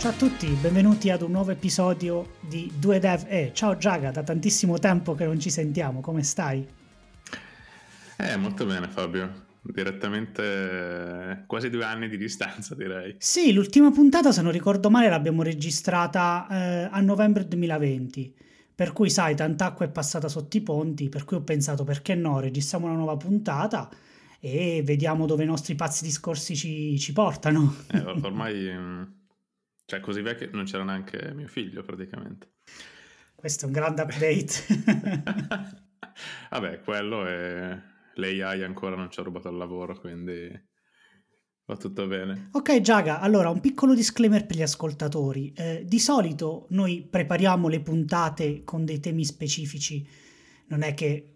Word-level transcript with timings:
Ciao 0.00 0.12
a 0.12 0.14
tutti, 0.14 0.46
benvenuti 0.46 1.10
ad 1.10 1.20
un 1.20 1.30
nuovo 1.30 1.50
episodio 1.50 2.36
di 2.40 2.72
2Dev 2.80 3.26
E. 3.28 3.50
Ciao 3.52 3.76
Giaga, 3.76 4.10
da 4.10 4.22
tantissimo 4.22 4.78
tempo 4.78 5.14
che 5.14 5.26
non 5.26 5.38
ci 5.38 5.50
sentiamo, 5.50 6.00
come 6.00 6.22
stai? 6.22 6.66
Eh, 8.16 8.36
molto 8.38 8.64
bene 8.64 8.88
Fabio, 8.88 9.48
direttamente 9.60 10.42
eh, 10.42 11.44
quasi 11.44 11.68
due 11.68 11.84
anni 11.84 12.08
di 12.08 12.16
distanza 12.16 12.74
direi. 12.74 13.16
Sì, 13.18 13.52
l'ultima 13.52 13.90
puntata 13.90 14.32
se 14.32 14.40
non 14.40 14.52
ricordo 14.52 14.88
male 14.88 15.10
l'abbiamo 15.10 15.42
registrata 15.42 16.46
eh, 16.50 16.88
a 16.90 17.00
novembre 17.02 17.46
2020, 17.46 18.34
per 18.74 18.94
cui 18.94 19.10
sai, 19.10 19.36
tanta 19.36 19.66
acqua 19.66 19.84
è 19.84 19.90
passata 19.90 20.28
sotto 20.28 20.56
i 20.56 20.62
ponti, 20.62 21.10
per 21.10 21.24
cui 21.26 21.36
ho 21.36 21.42
pensato 21.42 21.84
perché 21.84 22.14
no, 22.14 22.40
registriamo 22.40 22.86
una 22.86 22.96
nuova 22.96 23.18
puntata 23.18 23.90
e 24.40 24.80
vediamo 24.82 25.26
dove 25.26 25.42
i 25.42 25.46
nostri 25.46 25.74
pazzi 25.74 26.04
discorsi 26.04 26.56
ci, 26.56 26.98
ci 26.98 27.12
portano. 27.12 27.74
Eh, 27.92 27.98
ormai 27.98 28.54
mm, 28.54 29.02
cioè, 29.90 29.98
così 29.98 30.22
vecchio 30.22 30.48
non 30.52 30.66
c'era 30.66 30.84
neanche 30.84 31.32
mio 31.34 31.48
figlio 31.48 31.82
praticamente. 31.82 32.52
Questo 33.34 33.64
è 33.64 33.66
un 33.66 33.72
grande 33.72 34.02
update. 34.02 35.82
Vabbè, 36.50 36.80
quello 36.82 37.26
è... 37.26 37.76
L'AI 38.14 38.62
ancora 38.62 38.94
non 38.94 39.10
ci 39.10 39.18
ha 39.18 39.24
rubato 39.24 39.48
il 39.48 39.56
lavoro, 39.56 39.98
quindi 39.98 40.48
va 41.64 41.76
tutto 41.76 42.06
bene. 42.06 42.50
Ok, 42.52 42.80
Giaga, 42.80 43.18
allora 43.18 43.50
un 43.50 43.58
piccolo 43.58 43.92
disclaimer 43.92 44.46
per 44.46 44.58
gli 44.58 44.62
ascoltatori. 44.62 45.52
Eh, 45.56 45.82
di 45.84 45.98
solito 45.98 46.66
noi 46.70 47.04
prepariamo 47.04 47.66
le 47.66 47.80
puntate 47.80 48.62
con 48.62 48.84
dei 48.84 49.00
temi 49.00 49.24
specifici, 49.24 50.06
non 50.68 50.82
è 50.82 50.94
che 50.94 51.34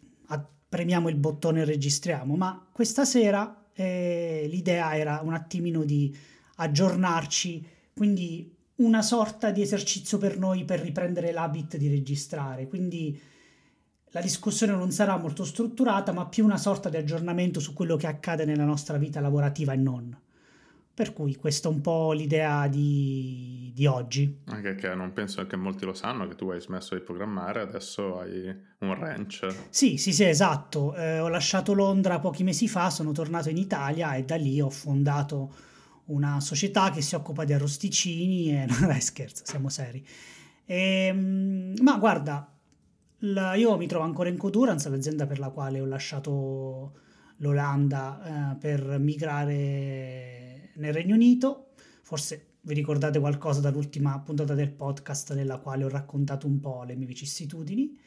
premiamo 0.69 1.09
il 1.09 1.17
bottone 1.17 1.62
e 1.62 1.65
registriamo, 1.65 2.37
ma 2.37 2.69
questa 2.73 3.05
sera 3.05 3.71
eh, 3.73 4.47
l'idea 4.48 4.97
era 4.97 5.21
un 5.25 5.34
attimino 5.34 5.83
di 5.83 6.17
aggiornarci 6.56 7.73
quindi 7.95 8.53
una 8.77 9.03
sorta 9.03 9.50
di 9.50 9.62
esercizio 9.62 10.19
per 10.19 10.39
noi 10.39 10.64
per 10.64 10.80
riprendere 10.80 11.33
l'habit 11.33 11.77
di 11.77 11.89
registrare. 11.89 12.67
Quindi 12.67 13.20
la 14.14 14.20
discussione 14.20 14.72
non 14.72 14.91
sarà 14.91 15.16
molto 15.16 15.44
strutturata, 15.44 16.12
ma 16.12 16.27
più 16.27 16.44
una 16.44 16.56
sorta 16.56 16.89
di 16.89 16.97
aggiornamento 16.97 17.61
su 17.61 17.72
quello 17.72 17.97
che 17.97 18.06
accade 18.06 18.44
nella 18.44 18.64
nostra 18.64 18.97
vita 18.97 19.20
lavorativa 19.20 19.72
e 19.72 19.77
non. 19.77 20.16
Per 20.94 21.12
cui 21.12 21.34
questa 21.34 21.69
è 21.69 21.72
un 21.72 21.81
po' 21.81 22.12
l'idea 22.12 22.69
di, 22.69 23.72
di, 23.75 23.86
oggi. 23.86 24.42
Anche 24.44 24.77
che 24.77 24.94
non 24.94 25.12
penso 25.12 25.44
che 25.44 25.56
molti 25.56 25.84
lo 25.84 25.94
sanno 25.94 26.28
che 26.28 26.36
tu 26.36 26.48
hai 26.50 26.61
smesso 26.61 26.94
di 26.94 27.00
programmare, 27.00 27.62
adesso 27.62 28.20
hai 28.20 28.55
un 28.78 28.94
ranch. 28.94 29.48
Sì, 29.70 29.97
sì, 29.97 30.12
sì, 30.12 30.22
esatto. 30.22 30.94
Eh, 30.94 31.19
ho 31.19 31.27
lasciato 31.27 31.72
Londra 31.72 32.20
pochi 32.20 32.44
mesi 32.44 32.69
fa, 32.69 32.91
sono 32.91 33.11
tornato 33.11 33.48
in 33.48 33.56
Italia 33.56 34.14
e 34.14 34.22
da 34.22 34.36
lì 34.36 34.61
ho 34.61 34.70
fondato 34.70 35.53
una 36.06 36.41
società 36.41 36.91
che 36.91 37.00
si 37.00 37.14
occupa 37.14 37.44
di 37.44 37.52
arrosticini 37.52 38.50
e 38.50 38.66
non 38.80 38.91
è 38.91 39.00
scherzo, 39.00 39.44
siamo 39.47 39.69
seri. 39.69 40.05
E, 40.64 41.06
ehm, 41.06 41.74
ma 41.80 41.97
guarda, 41.98 42.50
la, 43.19 43.55
io 43.55 43.77
mi 43.77 43.86
trovo 43.86 44.05
ancora 44.05 44.28
in 44.28 44.36
Codurance, 44.36 44.88
l'azienda 44.88 45.27
per 45.27 45.38
la 45.38 45.50
quale 45.50 45.80
ho 45.80 45.86
lasciato 45.86 46.98
l'Olanda 47.38 48.52
eh, 48.52 48.56
per 48.56 48.98
migrare 48.98 50.70
nel 50.75 50.92
Regno 50.92 51.14
Unito. 51.14 51.70
Forse 52.02 52.55
vi 52.62 52.75
ricordate 52.75 53.19
qualcosa 53.19 53.60
dall'ultima 53.60 54.19
puntata 54.20 54.55
del 54.55 54.70
podcast 54.70 55.34
nella 55.34 55.58
quale 55.58 55.84
ho 55.84 55.88
raccontato 55.88 56.47
un 56.47 56.60
po' 56.60 56.82
le 56.84 56.94
mie 56.97 57.06
vicissitudini. 57.06 57.98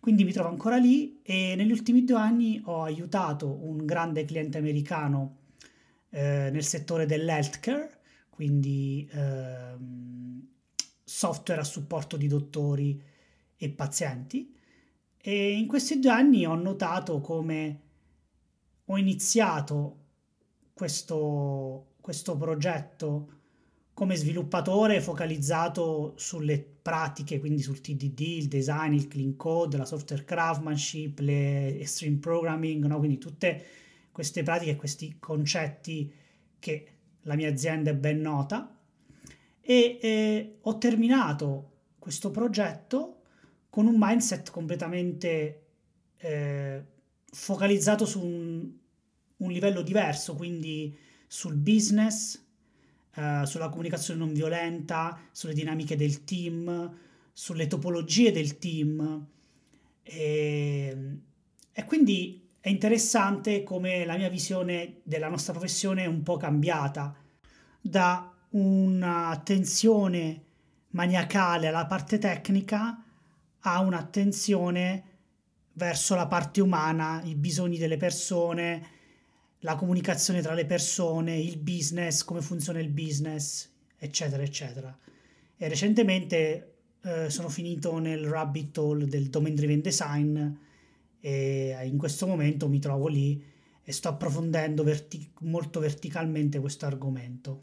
Quindi 0.00 0.24
mi 0.24 0.32
trovo 0.32 0.48
ancora 0.48 0.76
lì 0.76 1.20
e 1.22 1.54
negli 1.56 1.72
ultimi 1.72 2.04
due 2.04 2.16
anni 2.16 2.60
ho 2.64 2.82
aiutato 2.82 3.48
un 3.48 3.84
grande 3.84 4.24
cliente 4.24 4.58
americano 4.58 5.37
eh, 6.10 6.50
nel 6.50 6.64
settore 6.64 7.06
dell'healthcare, 7.06 8.00
quindi 8.30 9.08
ehm, 9.12 10.46
software 11.04 11.60
a 11.60 11.64
supporto 11.64 12.16
di 12.16 12.26
dottori 12.26 13.02
e 13.56 13.68
pazienti. 13.70 14.54
E 15.16 15.52
in 15.52 15.66
questi 15.66 15.98
due 15.98 16.10
anni 16.10 16.46
ho 16.46 16.54
notato 16.54 17.20
come 17.20 17.80
ho 18.84 18.96
iniziato 18.96 20.04
questo, 20.72 21.94
questo 22.00 22.36
progetto 22.36 23.32
come 23.98 24.14
sviluppatore 24.14 25.00
focalizzato 25.00 26.14
sulle 26.16 26.60
pratiche, 26.60 27.40
quindi 27.40 27.62
sul 27.62 27.80
TDD, 27.80 28.20
il 28.20 28.46
design, 28.46 28.92
il 28.92 29.08
clean 29.08 29.34
code, 29.34 29.76
la 29.76 29.84
software 29.84 30.24
craftsmanship, 30.24 31.18
le 31.18 31.80
extreme 31.80 32.18
programming, 32.18 32.84
no? 32.86 32.98
quindi 32.98 33.18
tutte 33.18 33.64
queste 34.18 34.42
pratiche 34.42 34.74
questi 34.74 35.14
concetti 35.20 36.12
che 36.58 36.92
la 37.20 37.36
mia 37.36 37.48
azienda 37.48 37.92
è 37.92 37.94
ben 37.94 38.20
nota 38.20 38.76
e 39.60 39.98
eh, 40.02 40.58
ho 40.60 40.76
terminato 40.76 41.82
questo 42.00 42.32
progetto 42.32 43.20
con 43.70 43.86
un 43.86 43.94
mindset 43.96 44.50
completamente 44.50 45.66
eh, 46.16 46.84
focalizzato 47.30 48.06
su 48.06 48.20
un, 48.20 48.68
un, 49.36 49.52
livello 49.52 49.82
diverso, 49.82 50.34
quindi 50.34 50.98
sul 51.28 51.54
business, 51.54 52.44
eh, 53.14 53.42
sulla 53.44 53.68
comunicazione 53.68 54.18
non 54.18 54.32
violenta, 54.32 55.16
sulle 55.30 55.54
dinamiche 55.54 55.94
del 55.94 56.24
team, 56.24 56.92
sulle 57.32 57.68
topologie 57.68 58.32
del 58.32 58.58
team. 58.58 59.26
E, 60.02 61.18
e 61.70 61.84
quindi 61.84 62.47
è 62.60 62.68
interessante 62.68 63.62
come 63.62 64.04
la 64.04 64.16
mia 64.16 64.28
visione 64.28 65.00
della 65.04 65.28
nostra 65.28 65.52
professione 65.52 66.02
è 66.02 66.06
un 66.06 66.22
po' 66.22 66.36
cambiata 66.36 67.14
da 67.80 68.34
un'attenzione 68.50 70.42
maniacale 70.90 71.68
alla 71.68 71.86
parte 71.86 72.18
tecnica 72.18 73.02
a 73.60 73.80
un'attenzione 73.80 75.04
verso 75.74 76.16
la 76.16 76.26
parte 76.26 76.60
umana, 76.60 77.22
i 77.22 77.36
bisogni 77.36 77.78
delle 77.78 77.96
persone, 77.96 78.86
la 79.60 79.76
comunicazione 79.76 80.42
tra 80.42 80.54
le 80.54 80.66
persone, 80.66 81.38
il 81.38 81.58
business, 81.58 82.24
come 82.24 82.40
funziona 82.40 82.80
il 82.80 82.88
business, 82.88 83.70
eccetera, 83.96 84.42
eccetera. 84.42 84.96
E 85.56 85.68
recentemente 85.68 86.74
eh, 87.02 87.30
sono 87.30 87.48
finito 87.48 87.98
nel 87.98 88.26
rabbit 88.26 88.76
hole 88.78 89.06
del 89.06 89.28
domain 89.28 89.54
driven 89.54 89.80
design 89.80 90.66
e 91.20 91.76
in 91.84 91.98
questo 91.98 92.26
momento 92.26 92.68
mi 92.68 92.78
trovo 92.78 93.08
lì 93.08 93.42
e 93.82 93.92
sto 93.92 94.08
approfondendo 94.08 94.82
verti- 94.82 95.32
molto 95.40 95.80
verticalmente 95.80 96.60
questo 96.60 96.86
argomento. 96.86 97.58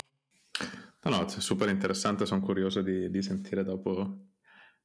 No, 1.03 1.11
no, 1.11 1.27
super 1.27 1.69
interessante, 1.69 2.25
sono 2.25 2.41
curioso 2.41 2.81
di, 2.81 3.11
di 3.11 3.21
sentire 3.21 3.63
dopo 3.63 4.29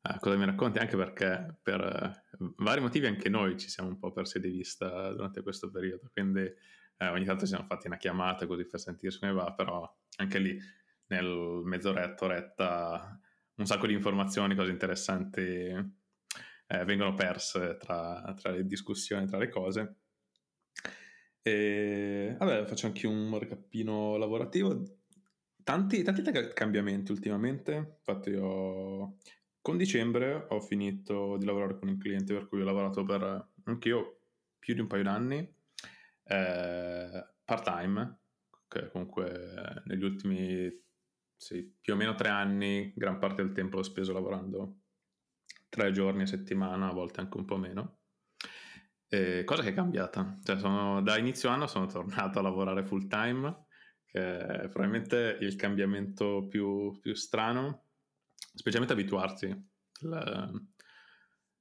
eh, 0.02 0.18
cosa 0.18 0.36
mi 0.36 0.44
racconti, 0.44 0.78
anche 0.78 0.96
perché 0.96 1.58
per 1.62 1.80
eh, 1.80 2.52
vari 2.56 2.80
motivi 2.80 3.06
anche 3.06 3.28
noi 3.30 3.58
ci 3.58 3.70
siamo 3.70 3.88
un 3.88 3.98
po' 3.98 4.12
persi 4.12 4.38
di 4.38 4.50
vista 4.50 5.10
durante 5.12 5.42
questo 5.42 5.70
periodo, 5.70 6.10
quindi 6.12 6.40
eh, 6.40 7.08
ogni 7.08 7.24
tanto 7.24 7.42
ci 7.42 7.52
siamo 7.52 7.64
fatti 7.66 7.86
una 7.86 7.96
chiamata 7.96 8.46
così 8.46 8.66
per 8.66 8.80
sentire 8.80 9.16
come 9.18 9.32
va, 9.32 9.52
però 9.54 9.90
anche 10.16 10.38
lì 10.38 10.58
nel 11.06 11.62
mezz'oretta, 11.64 12.24
oretta, 12.24 13.20
un 13.54 13.66
sacco 13.66 13.86
di 13.86 13.94
informazioni, 13.94 14.54
cose 14.54 14.70
interessanti 14.70 15.98
eh, 16.70 16.84
vengono 16.84 17.14
perse 17.14 17.76
tra, 17.78 18.32
tra, 18.40 18.52
le 18.52 18.64
discussioni, 18.64 19.26
tra 19.26 19.38
le 19.38 19.48
cose. 19.48 19.96
E, 21.42 22.36
vabbè, 22.38 22.64
faccio 22.64 22.86
anche 22.86 23.08
un 23.08 23.36
recapino 23.36 24.16
lavorativo. 24.16 24.80
Tanti, 25.64 26.02
tanti 26.04 26.22
cambiamenti 26.54 27.10
ultimamente. 27.10 27.96
Infatti, 27.98 28.34
ho, 28.34 29.16
con 29.60 29.76
dicembre 29.76 30.46
ho 30.48 30.60
finito 30.60 31.36
di 31.38 31.44
lavorare 31.44 31.76
con 31.76 31.88
un 31.88 31.98
cliente 31.98 32.34
per 32.34 32.46
cui 32.46 32.60
ho 32.60 32.64
lavorato 32.64 33.04
per 33.04 33.48
anch'io 33.64 34.20
più 34.60 34.74
di 34.74 34.80
un 34.80 34.86
paio 34.86 35.02
d'anni, 35.02 35.38
eh, 36.24 37.26
part 37.44 37.64
time, 37.64 38.18
che 38.68 38.90
comunque 38.90 39.82
negli 39.86 40.04
ultimi 40.04 40.70
sì, 41.34 41.74
più 41.80 41.94
o 41.94 41.96
meno 41.96 42.14
tre 42.14 42.28
anni, 42.28 42.92
gran 42.94 43.18
parte 43.18 43.42
del 43.42 43.52
tempo 43.52 43.76
l'ho 43.76 43.82
speso 43.82 44.12
lavorando 44.12 44.79
tre 45.70 45.92
giorni 45.92 46.22
a 46.22 46.26
settimana, 46.26 46.88
a 46.88 46.92
volte 46.92 47.20
anche 47.20 47.38
un 47.38 47.46
po' 47.46 47.56
meno. 47.56 48.00
E 49.08 49.44
cosa 49.44 49.62
che 49.62 49.70
è 49.70 49.74
cambiata? 49.74 50.38
Cioè, 50.42 50.58
sono, 50.58 51.00
da 51.00 51.16
inizio 51.16 51.48
anno 51.48 51.66
sono 51.66 51.86
tornato 51.86 52.38
a 52.38 52.42
lavorare 52.42 52.84
full 52.84 53.06
time, 53.06 53.66
che 54.04 54.38
è 54.38 54.68
probabilmente 54.68 55.38
il 55.40 55.56
cambiamento 55.56 56.46
più, 56.46 56.98
più 57.00 57.14
strano, 57.14 57.86
specialmente 58.36 58.92
abituarsi. 58.92 59.46
Il, 60.02 60.68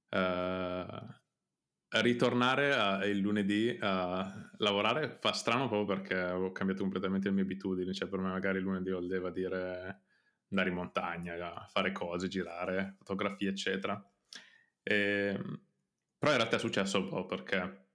uh, 0.10 1.18
ritornare 1.92 2.74
a, 2.76 3.06
il 3.06 3.18
lunedì 3.18 3.76
a 3.82 4.52
lavorare 4.58 5.18
fa 5.20 5.32
strano 5.32 5.68
proprio 5.68 5.98
perché 5.98 6.22
ho 6.22 6.52
cambiato 6.52 6.84
completamente 6.84 7.30
le 7.30 7.34
mie 7.34 7.44
abitudini, 7.44 7.94
cioè 7.94 8.08
per 8.08 8.20
me 8.20 8.30
magari 8.30 8.60
il 8.60 8.64
lunedì 8.64 8.92
voleva 8.92 9.32
dire 9.32 10.04
andare 10.50 10.70
in 10.70 10.76
montagna, 10.76 11.68
fare 11.70 11.92
cose, 11.92 12.28
girare, 12.28 12.96
fotografie, 12.98 13.50
eccetera. 13.50 14.02
E, 14.84 14.96
ehm, 15.36 15.62
però 16.18 16.32
in 16.32 16.38
realtà 16.38 16.58
è 16.58 16.60
successo 16.60 17.00
un 17.00 17.08
po' 17.08 17.26
perché 17.26 17.88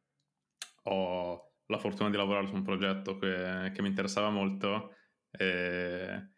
ho 0.84 1.52
la 1.66 1.78
fortuna 1.78 2.10
di 2.10 2.16
lavorare 2.16 2.46
su 2.46 2.54
un 2.54 2.62
progetto 2.62 3.16
che, 3.16 3.70
che 3.74 3.82
mi 3.82 3.88
interessava 3.88 4.30
molto 4.30 4.94
e 5.30 6.28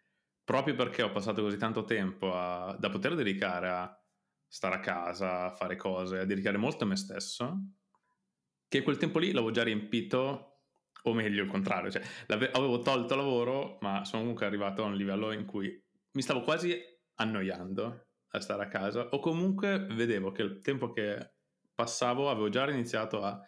proprio 0.44 0.74
perché 0.74 1.02
ho 1.02 1.10
passato 1.10 1.42
così 1.42 1.56
tanto 1.56 1.84
tempo 1.84 2.34
a, 2.34 2.76
da 2.78 2.88
poter 2.88 3.14
dedicare 3.14 3.68
a 3.68 4.00
stare 4.46 4.76
a 4.76 4.80
casa, 4.80 5.46
a 5.46 5.50
fare 5.50 5.76
cose, 5.76 6.20
a 6.20 6.24
dedicare 6.24 6.56
molto 6.56 6.84
a 6.84 6.86
me 6.86 6.96
stesso, 6.96 7.58
che 8.68 8.82
quel 8.82 8.96
tempo 8.96 9.18
lì 9.18 9.32
l'avevo 9.32 9.50
già 9.50 9.64
riempito, 9.64 10.60
o 11.02 11.12
meglio 11.12 11.42
il 11.42 11.50
contrario, 11.50 11.90
cioè 11.90 12.02
avevo 12.26 12.80
tolto 12.82 13.16
lavoro, 13.16 13.78
ma 13.80 14.04
sono 14.04 14.22
comunque 14.22 14.46
arrivato 14.46 14.82
a 14.82 14.86
un 14.86 14.94
livello 14.94 15.32
in 15.32 15.44
cui 15.44 15.84
mi 16.16 16.22
stavo 16.22 16.40
quasi 16.40 16.74
annoiando 17.16 18.06
a 18.28 18.40
stare 18.40 18.64
a 18.64 18.68
casa, 18.68 19.08
o 19.10 19.20
comunque 19.20 19.78
vedevo 19.78 20.32
che 20.32 20.42
il 20.42 20.60
tempo 20.60 20.90
che 20.90 21.34
passavo 21.74 22.30
avevo 22.30 22.48
già 22.48 22.68
iniziato 22.70 23.22
a 23.22 23.38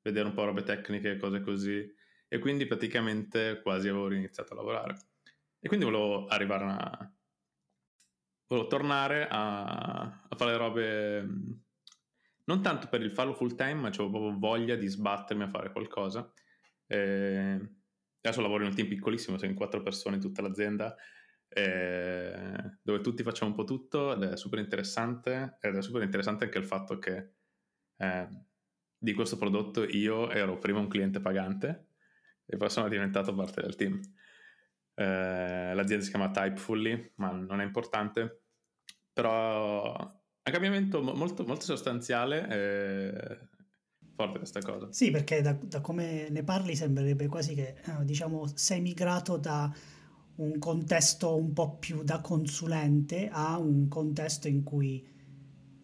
vedere 0.00 0.26
un 0.26 0.34
po' 0.34 0.44
robe 0.44 0.62
tecniche, 0.62 1.18
cose 1.18 1.40
così, 1.42 1.94
e 2.26 2.38
quindi 2.38 2.66
praticamente 2.66 3.60
quasi 3.62 3.88
avevo 3.88 4.10
iniziato 4.12 4.54
a 4.54 4.56
lavorare. 4.56 4.96
E 5.60 5.68
quindi 5.68 5.84
volevo 5.84 6.26
arrivare 6.26 6.64
a... 6.64 7.14
volevo 8.46 8.68
tornare 8.68 9.28
a, 9.28 10.26
a 10.28 10.36
fare 10.36 10.56
robe 10.56 11.28
non 12.44 12.62
tanto 12.62 12.88
per 12.88 13.02
il 13.02 13.12
farlo 13.12 13.34
full 13.34 13.56
time, 13.56 13.74
ma 13.74 13.88
avevo 13.88 14.08
proprio 14.08 14.38
voglia 14.38 14.74
di 14.76 14.86
sbattermi 14.86 15.42
a 15.42 15.48
fare 15.48 15.70
qualcosa. 15.70 16.32
E 16.86 17.60
adesso 18.20 18.40
lavoro 18.40 18.62
in 18.62 18.70
un 18.70 18.74
team 18.74 18.88
piccolissimo, 18.88 19.36
siamo 19.36 19.52
in 19.52 19.58
quattro 19.58 19.82
persone 19.82 20.16
in 20.16 20.22
tutta 20.22 20.42
l'azienda, 20.42 20.96
dove 21.48 23.00
tutti 23.00 23.22
facciamo 23.22 23.50
un 23.50 23.56
po' 23.56 23.64
tutto 23.64 24.14
ed 24.14 24.22
è 24.22 24.36
super 24.36 24.58
interessante. 24.58 25.58
Ed 25.60 25.76
è 25.76 25.82
super 25.82 26.02
interessante 26.02 26.44
anche 26.44 26.58
il 26.58 26.64
fatto 26.64 26.98
che 26.98 27.34
eh, 27.96 28.28
di 28.98 29.12
questo 29.14 29.36
prodotto 29.36 29.84
io 29.84 30.30
ero 30.30 30.58
prima 30.58 30.78
un 30.78 30.88
cliente 30.88 31.20
pagante 31.20 31.88
e 32.44 32.56
poi 32.56 32.70
sono 32.70 32.88
diventato 32.88 33.34
parte 33.34 33.62
del 33.62 33.74
team. 33.76 34.00
Eh, 34.94 35.74
l'azienda 35.74 36.04
si 36.04 36.10
chiama 36.10 36.30
Typefully, 36.30 37.12
ma 37.16 37.30
non 37.32 37.60
è 37.60 37.64
importante. 37.64 38.42
Però 39.12 39.94
è 39.94 40.48
un 40.48 40.52
cambiamento 40.52 41.02
molto, 41.02 41.44
molto 41.44 41.64
sostanziale 41.64 42.48
e 42.48 43.48
forte 44.14 44.38
questa 44.38 44.60
cosa. 44.60 44.92
Sì, 44.92 45.10
perché 45.10 45.42
da, 45.42 45.52
da 45.52 45.80
come 45.80 46.28
ne 46.30 46.42
parli 46.42 46.74
sembrerebbe 46.74 47.26
quasi 47.26 47.54
che, 47.54 47.76
eh, 47.84 48.04
diciamo, 48.04 48.46
sei 48.54 48.80
migrato 48.80 49.36
da 49.36 49.72
un 50.36 50.58
contesto 50.58 51.34
un 51.36 51.52
po' 51.52 51.76
più 51.78 52.02
da 52.02 52.20
consulente 52.20 53.28
a 53.30 53.58
un 53.58 53.88
contesto 53.88 54.48
in 54.48 54.62
cui, 54.62 55.06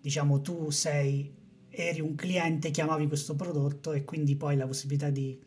diciamo, 0.00 0.40
tu 0.40 0.70
sei, 0.70 1.34
eri 1.69 2.00
un 2.00 2.14
cliente, 2.14 2.70
chiamavi 2.70 3.06
questo 3.06 3.34
prodotto 3.34 3.93
e 3.93 4.04
quindi 4.04 4.37
poi 4.37 4.56
la 4.56 4.66
possibilità 4.66 5.10
di 5.10 5.38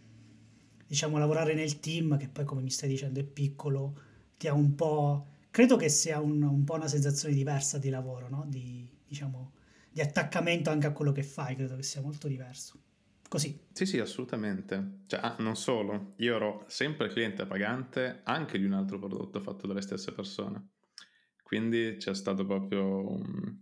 diciamo, 0.87 1.17
lavorare 1.17 1.53
nel 1.53 1.79
team, 1.79 2.17
che 2.17 2.27
poi 2.29 2.45
come 2.45 2.61
mi 2.61 2.69
stai 2.69 2.89
dicendo 2.89 3.19
è 3.19 3.23
piccolo, 3.23 3.99
ti 4.37 4.47
ha 4.47 4.53
un 4.53 4.75
po'... 4.75 5.27
Credo 5.51 5.77
che 5.77 5.89
sia 5.89 6.19
un, 6.19 6.41
un 6.43 6.63
po' 6.63 6.75
una 6.75 6.87
sensazione 6.87 7.33
diversa 7.33 7.77
di 7.77 7.89
lavoro, 7.89 8.27
no? 8.29 8.45
Di, 8.47 8.89
diciamo, 9.07 9.53
di 9.91 10.01
attaccamento 10.01 10.69
anche 10.69 10.87
a 10.87 10.91
quello 10.91 11.11
che 11.11 11.23
fai, 11.23 11.55
credo 11.55 11.75
che 11.75 11.83
sia 11.83 12.01
molto 12.01 12.27
diverso. 12.27 12.79
Così. 13.27 13.67
Sì, 13.71 13.85
sì, 13.85 13.99
assolutamente. 13.99 15.01
Cioè, 15.07 15.19
ah, 15.21 15.35
non 15.39 15.55
solo, 15.55 16.13
io 16.17 16.35
ero 16.35 16.63
sempre 16.67 17.09
cliente 17.09 17.45
pagante 17.45 18.21
anche 18.23 18.57
di 18.57 18.65
un 18.65 18.73
altro 18.73 18.99
prodotto 18.99 19.41
fatto 19.41 19.67
dalle 19.67 19.81
stesse 19.81 20.13
persone. 20.13 20.69
Quindi 21.43 21.97
c'è 21.97 22.15
stato 22.15 22.45
proprio 22.45 23.11
un, 23.11 23.57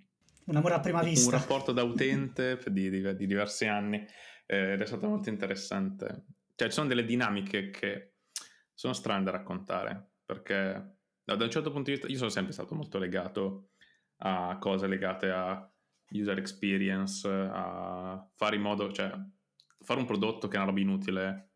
un 0.45 0.55
amore 0.55 0.75
a 0.75 0.79
prima 0.79 1.01
vista. 1.01 1.33
Un 1.33 1.41
rapporto 1.41 1.71
da 1.71 1.83
utente 1.83 2.59
di, 2.67 2.89
di, 2.89 3.15
di 3.15 3.25
diversi 3.25 3.65
anni 3.65 4.05
eh, 4.45 4.73
ed 4.73 4.81
è 4.81 4.85
stato 4.85 5.07
molto 5.07 5.29
interessante. 5.29 6.25
Cioè, 6.55 6.67
ci 6.67 6.73
sono 6.73 6.87
delle 6.87 7.05
dinamiche 7.05 7.69
che 7.71 8.13
sono 8.73 8.93
strane 8.93 9.23
da 9.23 9.31
raccontare, 9.31 10.11
perché 10.25 10.97
da 11.23 11.33
un 11.33 11.49
certo 11.49 11.71
punto 11.71 11.89
di 11.89 11.91
vista 11.91 12.07
io 12.07 12.17
sono 12.17 12.29
sempre 12.29 12.53
stato 12.53 12.75
molto 12.75 12.97
legato 12.97 13.69
a 14.17 14.57
cose 14.59 14.87
legate 14.87 15.29
a 15.29 15.67
user 16.11 16.37
experience, 16.37 17.27
a 17.27 18.29
fare 18.35 18.55
in 18.55 18.61
modo, 18.61 18.91
cioè 18.91 19.11
fare 19.83 19.99
un 19.99 20.05
prodotto 20.05 20.47
che 20.47 20.55
è 20.55 20.57
una 20.57 20.67
roba 20.67 20.79
inutile 20.79 21.53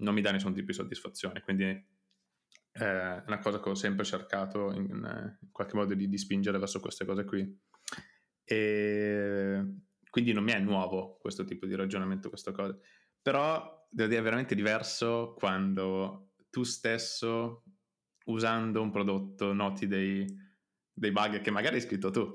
non 0.00 0.14
mi 0.14 0.20
dà 0.20 0.30
nessun 0.30 0.54
tipo 0.54 0.66
di 0.66 0.72
soddisfazione, 0.72 1.40
quindi 1.42 1.64
eh, 1.64 1.84
è 2.72 3.22
una 3.26 3.38
cosa 3.38 3.60
che 3.60 3.68
ho 3.68 3.74
sempre 3.74 4.04
cercato 4.04 4.72
in, 4.72 4.84
in 5.40 5.48
qualche 5.50 5.76
modo 5.76 5.94
di, 5.94 6.08
di, 6.08 6.18
spingere 6.18 6.58
verso 6.58 6.80
queste 6.80 7.04
cose 7.04 7.24
qui. 7.24 7.60
E 8.44 9.64
quindi 10.08 10.32
non 10.32 10.42
mi 10.42 10.52
è 10.52 10.58
nuovo 10.58 11.18
questo 11.20 11.44
tipo 11.44 11.66
di 11.66 11.74
ragionamento, 11.74 12.28
questa 12.28 12.52
cosa. 12.52 12.76
Però 13.20 13.86
devo 13.90 14.08
dire 14.08 14.20
è 14.20 14.24
veramente 14.24 14.54
diverso 14.54 15.34
quando 15.36 16.32
tu 16.48 16.62
stesso, 16.62 17.64
usando 18.26 18.82
un 18.82 18.90
prodotto, 18.90 19.52
noti 19.52 19.86
dei, 19.86 20.24
dei 20.92 21.12
bug 21.12 21.40
che 21.40 21.50
magari 21.50 21.76
hai 21.76 21.82
scritto 21.82 22.10
tu, 22.10 22.30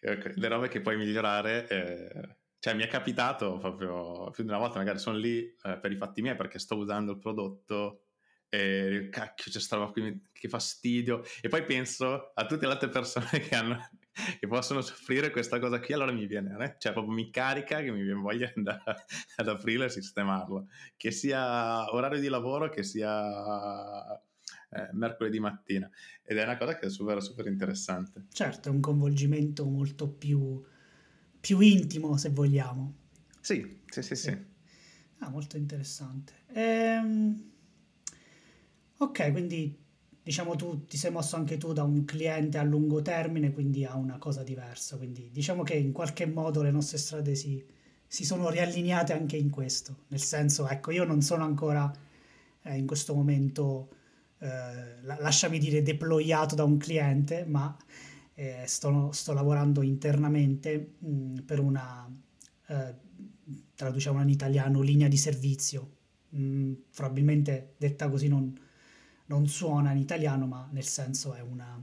le 0.00 0.48
robe 0.48 0.68
che 0.68 0.80
puoi 0.80 0.96
migliorare. 0.96 1.68
Eh, 1.68 2.36
cioè, 2.66 2.74
mi 2.74 2.82
è 2.82 2.88
capitato 2.88 3.58
proprio 3.58 4.28
più 4.32 4.42
di 4.42 4.48
una 4.48 4.58
volta, 4.58 4.78
magari 4.78 4.98
sono 4.98 5.16
lì 5.16 5.38
eh, 5.38 5.78
per 5.78 5.92
i 5.92 5.96
fatti 5.96 6.20
miei 6.20 6.34
perché 6.34 6.58
sto 6.58 6.76
usando 6.76 7.12
il 7.12 7.18
prodotto 7.20 8.06
e 8.48 9.08
cacchio, 9.08 9.52
c'è 9.52 9.60
sta 9.60 9.76
roba 9.76 9.92
qui 9.92 10.20
che 10.32 10.48
fastidio. 10.48 11.22
E 11.40 11.48
poi 11.48 11.62
penso 11.62 12.32
a 12.34 12.44
tutte 12.44 12.66
le 12.66 12.72
altre 12.72 12.88
persone 12.88 13.28
che 13.38 13.54
hanno 13.54 13.88
che 14.40 14.48
possono 14.48 14.80
soffrire 14.80 15.30
questa 15.30 15.60
cosa 15.60 15.78
qui, 15.78 15.94
allora 15.94 16.10
mi 16.10 16.26
viene, 16.26 16.56
eh? 16.64 16.74
cioè 16.78 16.92
proprio 16.92 17.14
mi 17.14 17.30
carica 17.30 17.82
che 17.82 17.92
mi 17.92 18.02
viene 18.02 18.18
voglia 18.18 18.50
da, 18.56 18.82
ad 19.36 19.46
aprirlo 19.46 19.84
e 19.84 19.90
sistemarlo, 19.90 20.66
che 20.96 21.12
sia 21.12 21.94
orario 21.94 22.18
di 22.18 22.26
lavoro, 22.26 22.68
che 22.68 22.82
sia 22.82 24.12
eh, 24.70 24.88
mercoledì 24.90 25.38
mattina, 25.38 25.88
ed 26.24 26.38
è 26.38 26.42
una 26.42 26.56
cosa 26.56 26.76
che 26.76 26.86
è 26.86 26.90
super, 26.90 27.22
super 27.22 27.46
interessante. 27.46 28.24
Certo, 28.32 28.70
è 28.70 28.72
un 28.72 28.80
coinvolgimento 28.80 29.64
molto 29.66 30.10
più, 30.10 30.64
più 31.46 31.60
intimo, 31.60 32.16
se 32.16 32.30
vogliamo. 32.30 32.94
Sì, 33.40 33.78
sì, 33.88 34.02
sì, 34.02 34.16
sì. 34.16 34.36
Ah, 35.18 35.28
molto 35.28 35.56
interessante. 35.56 36.32
Ehm... 36.52 37.50
Ok, 38.96 39.30
quindi 39.30 39.78
diciamo 40.20 40.56
tu 40.56 40.86
ti 40.86 40.96
sei 40.96 41.12
mosso 41.12 41.36
anche 41.36 41.56
tu 41.56 41.72
da 41.72 41.84
un 41.84 42.04
cliente 42.04 42.58
a 42.58 42.64
lungo 42.64 43.00
termine, 43.00 43.52
quindi 43.52 43.84
a 43.84 43.94
una 43.94 44.18
cosa 44.18 44.42
diversa. 44.42 44.96
Quindi 44.96 45.30
diciamo 45.30 45.62
che 45.62 45.74
in 45.74 45.92
qualche 45.92 46.26
modo 46.26 46.62
le 46.62 46.72
nostre 46.72 46.98
strade 46.98 47.36
si, 47.36 47.64
si 48.08 48.24
sono 48.24 48.50
riallineate 48.50 49.12
anche 49.12 49.36
in 49.36 49.50
questo. 49.50 49.98
Nel 50.08 50.20
senso, 50.20 50.66
ecco, 50.66 50.90
io 50.90 51.04
non 51.04 51.22
sono 51.22 51.44
ancora 51.44 51.88
eh, 52.62 52.76
in 52.76 52.86
questo 52.86 53.14
momento, 53.14 53.90
eh, 54.40 55.00
lasciami 55.02 55.60
dire, 55.60 55.80
deployato 55.80 56.56
da 56.56 56.64
un 56.64 56.76
cliente, 56.76 57.44
ma 57.46 57.76
eh, 58.36 58.62
sto, 58.66 59.10
sto, 59.12 59.32
lavorando 59.32 59.82
internamente 59.82 60.94
mh, 60.98 61.08
mm, 61.08 61.36
per 61.38 61.58
una, 61.58 62.08
eh, 62.68 62.94
traduciamo 63.74 64.22
in 64.22 64.28
italiano, 64.28 64.80
linea 64.80 65.08
di 65.08 65.16
servizio. 65.16 65.94
Mm, 66.36 66.72
probabilmente 66.94 67.74
detta 67.78 68.08
così 68.08 68.28
non 68.28 68.56
non 69.26 69.46
suona 69.48 69.92
in 69.92 69.98
italiano, 69.98 70.46
ma 70.46 70.68
nel 70.72 70.84
senso 70.84 71.34
è 71.34 71.40
una 71.40 71.82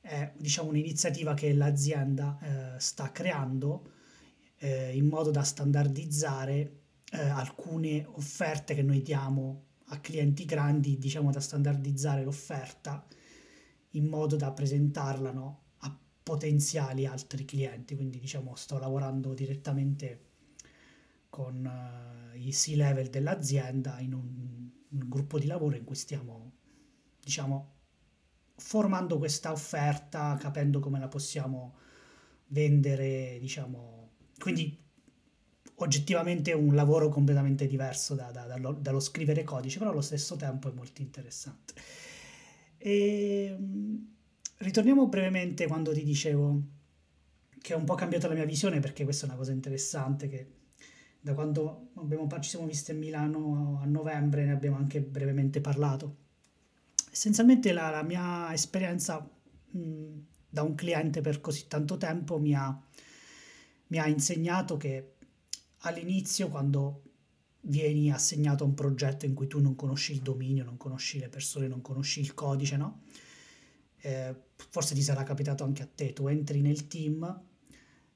è, 0.00 0.32
diciamo, 0.36 0.68
un'iniziativa 0.68 1.34
che 1.34 1.52
l'azienda 1.54 2.38
eh, 2.76 2.80
sta 2.80 3.10
creando 3.10 3.90
eh, 4.58 4.94
in 4.94 5.06
modo 5.06 5.30
da 5.30 5.42
standardizzare 5.42 6.80
eh, 7.10 7.18
alcune 7.18 8.04
offerte 8.06 8.74
che 8.74 8.82
noi 8.82 9.02
diamo 9.02 9.62
a 9.88 10.00
clienti 10.00 10.44
grandi, 10.44 10.98
diciamo 10.98 11.30
da 11.30 11.40
standardizzare 11.40 12.22
l'offerta 12.24 13.06
in 13.90 14.06
modo 14.06 14.36
da 14.36 14.50
presentarla 14.52 15.30
no, 15.30 15.62
potenziali 16.24 17.06
altri 17.06 17.44
clienti. 17.44 17.94
Quindi 17.94 18.18
diciamo 18.18 18.56
sto 18.56 18.78
lavorando 18.78 19.32
direttamente 19.32 20.32
con 21.30 21.64
uh, 21.64 22.36
i 22.36 22.50
C-level 22.50 23.08
dell'azienda 23.08 24.00
in 24.00 24.14
un, 24.14 24.68
un 24.88 25.08
gruppo 25.08 25.38
di 25.38 25.46
lavoro 25.46 25.76
in 25.76 25.84
cui 25.84 25.94
stiamo 25.94 26.54
diciamo, 27.24 27.72
formando 28.56 29.18
questa 29.18 29.50
offerta, 29.50 30.36
capendo 30.38 30.78
come 30.78 30.98
la 30.98 31.08
possiamo 31.08 31.76
vendere, 32.48 33.38
diciamo, 33.40 34.10
quindi 34.38 34.78
oggettivamente 35.76 36.52
un 36.52 36.74
lavoro 36.74 37.08
completamente 37.08 37.66
diverso 37.66 38.14
da, 38.14 38.30
da, 38.30 38.46
dallo, 38.46 38.72
dallo, 38.72 39.00
scrivere 39.00 39.42
codice, 39.42 39.78
però 39.78 39.90
allo 39.90 40.02
stesso 40.02 40.36
tempo 40.36 40.68
è 40.68 40.72
molto 40.72 41.00
interessante. 41.00 41.74
E, 42.76 43.46
ehm, 43.46 44.12
ritorniamo 44.58 45.06
brevemente 45.08 45.66
quando 45.66 45.92
ti 45.92 46.04
dicevo 46.04 46.62
che 47.60 47.74
ho 47.74 47.78
un 47.78 47.84
po' 47.84 47.94
cambiato 47.94 48.28
la 48.28 48.34
mia 48.34 48.44
visione 48.44 48.80
perché 48.80 49.04
questa 49.04 49.24
è 49.24 49.28
una 49.28 49.38
cosa 49.38 49.52
interessante 49.52 50.28
che 50.28 50.46
da 51.20 51.34
quando 51.34 51.88
abbiamo, 51.94 52.28
ci 52.40 52.50
siamo 52.50 52.66
visti 52.66 52.90
a 52.90 52.94
Milano 52.94 53.80
a 53.82 53.86
novembre 53.86 54.44
ne 54.44 54.52
abbiamo 54.52 54.76
anche 54.76 55.00
brevemente 55.00 55.60
parlato 55.60 56.16
essenzialmente 57.10 57.72
la, 57.72 57.90
la 57.90 58.02
mia 58.02 58.52
esperienza 58.52 59.28
mh, 59.70 60.18
da 60.48 60.62
un 60.62 60.74
cliente 60.74 61.20
per 61.20 61.40
così 61.40 61.66
tanto 61.66 61.96
tempo 61.96 62.38
mi 62.38 62.54
ha, 62.54 62.80
mi 63.88 63.98
ha 63.98 64.06
insegnato 64.06 64.76
che 64.76 65.14
all'inizio 65.78 66.48
quando 66.48 67.02
vieni 67.62 68.12
assegnato 68.12 68.62
a 68.62 68.66
un 68.66 68.74
progetto 68.74 69.24
in 69.24 69.34
cui 69.34 69.46
tu 69.46 69.60
non 69.60 69.74
conosci 69.74 70.12
il 70.12 70.20
dominio, 70.20 70.64
non 70.64 70.76
conosci 70.76 71.18
le 71.18 71.28
persone, 71.28 71.66
non 71.66 71.80
conosci 71.80 72.20
il 72.20 72.34
codice, 72.34 72.76
no? 72.76 73.02
eh, 74.04 74.34
forse 74.56 74.94
ti 74.94 75.02
sarà 75.02 75.22
capitato 75.22 75.64
anche 75.64 75.82
a 75.82 75.88
te, 75.92 76.12
tu 76.12 76.26
entri 76.26 76.60
nel 76.60 76.86
team 76.86 77.42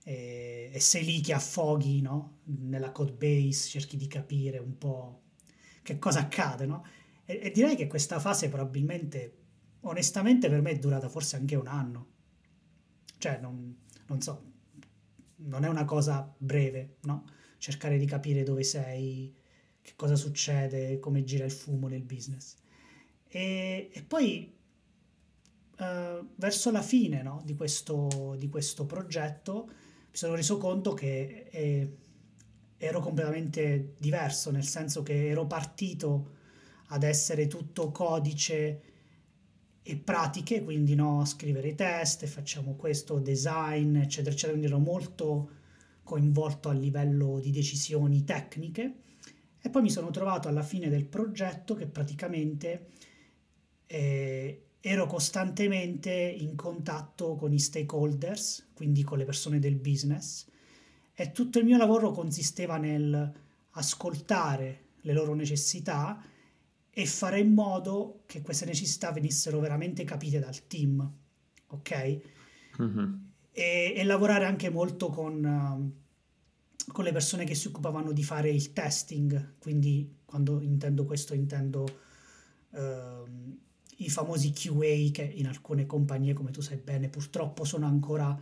e, 0.04 0.71
e 0.73 0.80
sei 0.80 1.04
lì 1.04 1.21
che 1.21 1.33
affoghi 1.33 2.00
no? 2.00 2.38
nella 2.45 2.92
code 2.92 3.12
base, 3.12 3.68
cerchi 3.68 3.97
di 3.97 4.07
capire 4.07 4.59
un 4.59 4.78
po' 4.78 5.23
che 5.83 5.99
cosa 5.99 6.21
accade, 6.21 6.66
no? 6.66 6.85
E, 7.25 7.40
e 7.45 7.50
direi 7.50 7.75
che 7.75 7.87
questa 7.87 8.21
fase 8.21 8.49
probabilmente, 8.49 9.37
onestamente 9.80 10.49
per 10.49 10.61
me 10.61 10.73
è 10.73 10.78
durata 10.78 11.09
forse 11.09 11.37
anche 11.37 11.57
un 11.57 11.66
anno. 11.66 12.07
Cioè, 13.18 13.38
non, 13.40 13.75
non 14.07 14.21
so, 14.21 14.52
non 15.37 15.64
è 15.64 15.68
una 15.68 15.85
cosa 15.85 16.35
breve, 16.37 16.97
no? 17.02 17.25
Cercare 17.59 17.99
di 17.99 18.07
capire 18.07 18.42
dove 18.42 18.62
sei, 18.64 19.35
che 19.80 19.92
cosa 19.97 20.14
succede, 20.14 20.99
come 21.00 21.25
gira 21.25 21.45
il 21.45 21.50
fumo 21.50 21.88
nel 21.88 22.02
business. 22.02 22.57
E, 23.26 23.90
e 23.92 24.02
poi 24.02 24.57
uh, 25.78 26.26
verso 26.35 26.70
la 26.70 26.82
fine 26.82 27.23
no, 27.23 27.40
di, 27.44 27.54
questo, 27.54 28.35
di, 28.38 28.49
questo, 28.49 28.87
progetto 28.87 29.68
mi 30.11 30.16
sono 30.16 30.35
reso 30.35 30.58
conto 30.58 30.94
che 30.94 31.49
eh, 31.50 31.97
ero 32.76 33.00
completamente 33.00 33.94
diverso, 33.99 34.50
nel 34.50 34.64
senso 34.64 35.02
che 35.02 35.28
ero 35.28 35.47
partito 35.47 36.37
ad 36.88 37.02
essere 37.02 37.47
tutto 37.47 37.90
codice 37.90 38.82
e 39.82 39.97
pratiche, 39.97 40.62
quindi 40.62 40.94
no, 40.94 41.25
scrivere 41.25 41.68
i 41.68 41.75
test, 41.75 42.26
facciamo 42.26 42.75
questo, 42.75 43.18
design, 43.18 43.97
eccetera, 43.97 44.30
eccetera, 44.30 44.52
quindi 44.52 44.66
ero 44.66 44.78
molto 44.78 45.50
coinvolto 46.02 46.68
a 46.68 46.73
livello 46.73 47.38
di 47.40 47.50
decisioni 47.50 48.25
tecniche. 48.25 48.94
E 49.61 49.70
poi 49.70 49.82
mi 49.82 49.90
sono 49.90 50.11
trovato 50.11 50.49
alla 50.49 50.62
fine 50.62 50.88
del 50.88 51.04
progetto 51.04 51.75
che 51.75 51.87
praticamente 51.87 52.88
eh, 53.87 54.67
ero 54.80 55.06
costantemente 55.06 56.12
in 56.12 56.54
contatto 56.54 57.35
con 57.35 57.52
i 57.52 57.58
stakeholders, 57.58 58.68
quindi 58.75 59.02
con 59.02 59.18
le 59.18 59.25
persone 59.25 59.58
del 59.58 59.76
business, 59.76 60.47
e 61.14 61.32
tutto 61.32 61.58
il 61.58 61.64
mio 61.64 61.76
lavoro 61.76 62.12
consisteva 62.12 62.76
nel 62.76 63.32
ascoltare 63.70 64.87
le 65.02 65.12
loro 65.12 65.35
necessità 65.35 66.23
e 66.90 67.06
fare 67.06 67.40
in 67.40 67.52
modo 67.54 68.23
che 68.26 68.42
queste 68.42 68.64
necessità 68.64 69.12
venissero 69.12 69.61
veramente 69.61 70.04
capite 70.04 70.38
dal 70.38 70.66
team, 70.66 71.12
ok? 71.68 72.20
Mm-hmm. 72.82 73.14
E, 73.52 73.92
e, 73.97 74.04
lavorare 74.04 74.44
anche 74.44 74.70
molto 74.70 75.08
con, 75.08 75.44
uh, 75.44 76.92
con, 76.92 77.04
le 77.04 77.12
persone 77.12 77.44
che 77.44 77.54
si 77.54 77.68
occupavano 77.68 78.12
di 78.12 78.23
fare 78.23 78.50
il 78.50 78.73
testing, 78.73 79.54
quindi 79.58 80.12
quando 80.25 80.61
intendo 80.61 81.04
questo 81.04 81.35
intendo 81.35 81.85
uh, 82.70 83.58
i 84.00 84.11
famosi 84.11 84.52
QA 84.52 85.11
che 85.12 85.23
in 85.35 85.47
alcune 85.47 85.87
compagnie, 85.87 86.33
come 86.33 86.50
tu 86.50 86.61
sai 86.61 86.76
bene, 86.76 87.09
purtroppo 87.09 87.64
sono 87.64 87.87
ancora 87.87 88.38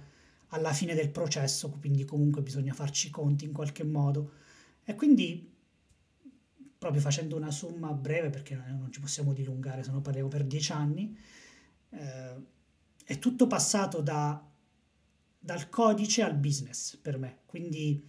alla 0.49 0.73
fine 0.73 0.95
del 0.95 1.11
processo, 1.11 1.71
quindi 1.71 2.05
comunque 2.05 2.43
bisogna 2.43 2.73
farci 2.73 3.11
conti 3.11 3.45
in 3.45 3.53
qualche 3.53 3.85
modo. 3.85 4.33
E 4.85 4.95
quindi, 4.95 5.53
proprio 6.79 7.01
facendo 7.01 7.37
una 7.37 7.51
somma 7.51 7.93
breve, 7.93 8.31
perché 8.31 8.55
non 8.55 8.93
ci 8.93 9.01
possiamo 9.01 9.33
dilungare, 9.33 9.83
se 9.83 9.91
no 9.91 10.01
parliamo 10.01 10.29
per 10.29 10.45
dieci 10.45 10.73
anni, 10.73 11.17
eh, 11.91 12.35
è 13.05 13.19
tutto 13.19 13.47
passato 13.47 14.01
da, 14.01 14.45
dal 15.39 15.69
codice 15.69 16.23
al 16.23 16.37
business 16.37 16.97
per 16.97 17.19
me, 17.19 17.39
quindi 17.47 18.05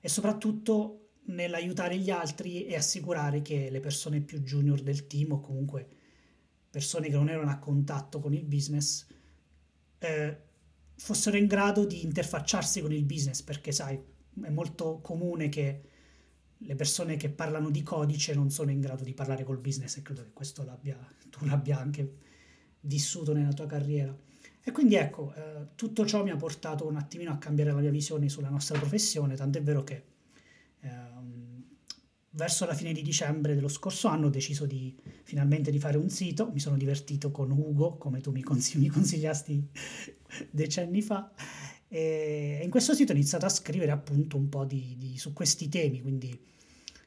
e 0.00 0.08
soprattutto 0.08 1.10
nell'aiutare 1.26 1.98
gli 1.98 2.10
altri 2.10 2.64
e 2.64 2.74
assicurare 2.74 3.42
che 3.42 3.68
le 3.70 3.80
persone 3.80 4.20
più 4.20 4.40
junior 4.40 4.80
del 4.80 5.06
team 5.06 5.32
o 5.32 5.40
comunque 5.40 5.98
persone 6.70 7.08
che 7.08 7.14
non 7.14 7.28
erano 7.28 7.50
a 7.50 7.58
contatto 7.58 8.20
con 8.20 8.32
il 8.32 8.44
business, 8.44 9.06
eh, 9.98 10.36
fossero 10.94 11.36
in 11.36 11.46
grado 11.46 11.84
di 11.84 12.04
interfacciarsi 12.04 12.80
con 12.80 12.92
il 12.92 13.04
business, 13.04 13.42
perché 13.42 13.72
sai, 13.72 13.98
è 14.42 14.50
molto 14.50 15.00
comune 15.00 15.48
che 15.48 15.82
le 16.56 16.74
persone 16.74 17.16
che 17.16 17.30
parlano 17.30 17.70
di 17.70 17.82
codice 17.82 18.34
non 18.34 18.50
sono 18.50 18.70
in 18.70 18.80
grado 18.80 19.02
di 19.02 19.14
parlare 19.14 19.44
col 19.44 19.58
business 19.58 19.96
e 19.96 20.02
credo 20.02 20.22
che 20.22 20.32
questo 20.32 20.62
l'abbia, 20.62 20.98
tu 21.30 21.44
l'abbia 21.44 21.78
anche 21.78 22.16
vissuto 22.80 23.32
nella 23.32 23.52
tua 23.52 23.66
carriera. 23.66 24.16
E 24.62 24.72
quindi 24.72 24.94
ecco, 24.94 25.32
eh, 25.34 25.68
tutto 25.74 26.04
ciò 26.04 26.22
mi 26.22 26.30
ha 26.30 26.36
portato 26.36 26.86
un 26.86 26.96
attimino 26.96 27.32
a 27.32 27.38
cambiare 27.38 27.72
la 27.72 27.80
mia 27.80 27.90
visione 27.90 28.28
sulla 28.28 28.50
nostra 28.50 28.78
professione, 28.78 29.34
tant'è 29.34 29.62
vero 29.62 29.82
che 29.82 30.04
ehm, 30.80 31.39
verso 32.32 32.64
la 32.64 32.74
fine 32.74 32.92
di 32.92 33.02
dicembre 33.02 33.54
dello 33.54 33.68
scorso 33.68 34.08
anno 34.08 34.26
ho 34.26 34.30
deciso 34.30 34.66
di 34.66 34.96
finalmente 35.24 35.70
di 35.70 35.78
fare 35.78 35.96
un 35.96 36.10
sito, 36.10 36.50
mi 36.52 36.60
sono 36.60 36.76
divertito 36.76 37.30
con 37.30 37.50
Ugo, 37.50 37.96
come 37.96 38.20
tu 38.20 38.30
mi, 38.30 38.42
consigli, 38.42 38.82
mi 38.82 38.88
consigliasti 38.88 39.68
decenni 40.50 41.02
fa, 41.02 41.32
e 41.88 42.60
in 42.62 42.70
questo 42.70 42.94
sito 42.94 43.12
ho 43.12 43.16
iniziato 43.16 43.46
a 43.46 43.48
scrivere 43.48 43.90
appunto 43.90 44.36
un 44.36 44.48
po' 44.48 44.64
di, 44.64 44.94
di, 44.96 45.18
su 45.18 45.32
questi 45.32 45.68
temi, 45.68 46.00
quindi 46.00 46.38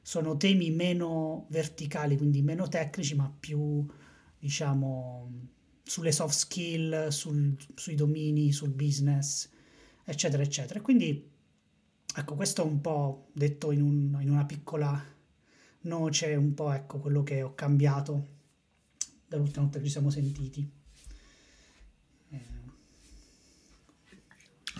sono 0.01 0.35
temi 0.35 0.71
meno 0.71 1.45
verticali, 1.49 2.17
quindi 2.17 2.41
meno 2.41 2.67
tecnici, 2.67 3.15
ma 3.15 3.33
più 3.39 3.85
diciamo 4.37 5.31
sulle 5.81 6.11
soft 6.11 6.35
skill, 6.35 7.07
sul, 7.07 7.55
sui 7.75 7.95
domini, 7.95 8.51
sul 8.51 8.71
business, 8.71 9.49
eccetera, 10.03 10.43
eccetera. 10.43 10.81
Quindi 10.81 11.31
ecco, 12.13 12.35
questo 12.35 12.61
è 12.61 12.65
un 12.65 12.81
po' 12.81 13.29
detto 13.31 13.71
in, 13.71 13.81
un, 13.81 14.17
in 14.21 14.29
una 14.29 14.45
piccola 14.45 15.01
noce 15.83 16.35
un 16.35 16.53
po' 16.53 16.71
ecco 16.71 16.99
quello 16.99 17.23
che 17.23 17.41
ho 17.41 17.55
cambiato 17.55 18.27
dall'ultima 19.27 19.63
volta 19.63 19.79
che 19.79 19.85
ci 19.85 19.91
siamo 19.91 20.09
sentiti. 20.09 20.71
Eh. 22.29 22.41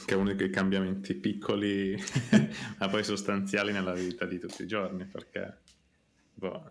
Che 0.06 0.14
è 0.14 0.18
uno 0.18 0.34
dei 0.34 0.50
cambiamenti 0.50 1.16
piccoli 1.16 1.96
ma 2.80 2.88
poi 2.88 3.04
sostanziali 3.04 3.72
nella 3.72 3.94
vita 3.94 4.26
di 4.26 4.40
tutti 4.40 4.64
i 4.64 4.68
giorni 4.68 5.06
perché, 5.06 5.62
boh, 6.34 6.70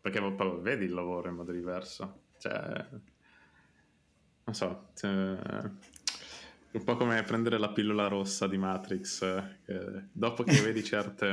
perché 0.00 0.20
poi 0.20 0.60
vedi 0.60 0.84
il 0.84 0.94
lavoro 0.94 1.28
in 1.28 1.34
modo 1.34 1.52
diverso. 1.52 2.20
Cioè, 2.38 2.88
non 4.44 4.54
so, 4.54 4.88
cioè, 4.94 5.10
un 6.72 6.84
po' 6.84 6.96
come 6.96 7.22
prendere 7.22 7.58
la 7.58 7.70
pillola 7.70 8.08
rossa 8.08 8.48
di 8.48 8.56
Matrix, 8.56 9.22
eh, 9.66 10.08
dopo 10.10 10.42
che 10.42 10.60
vedi 10.60 10.82
certe 10.82 11.26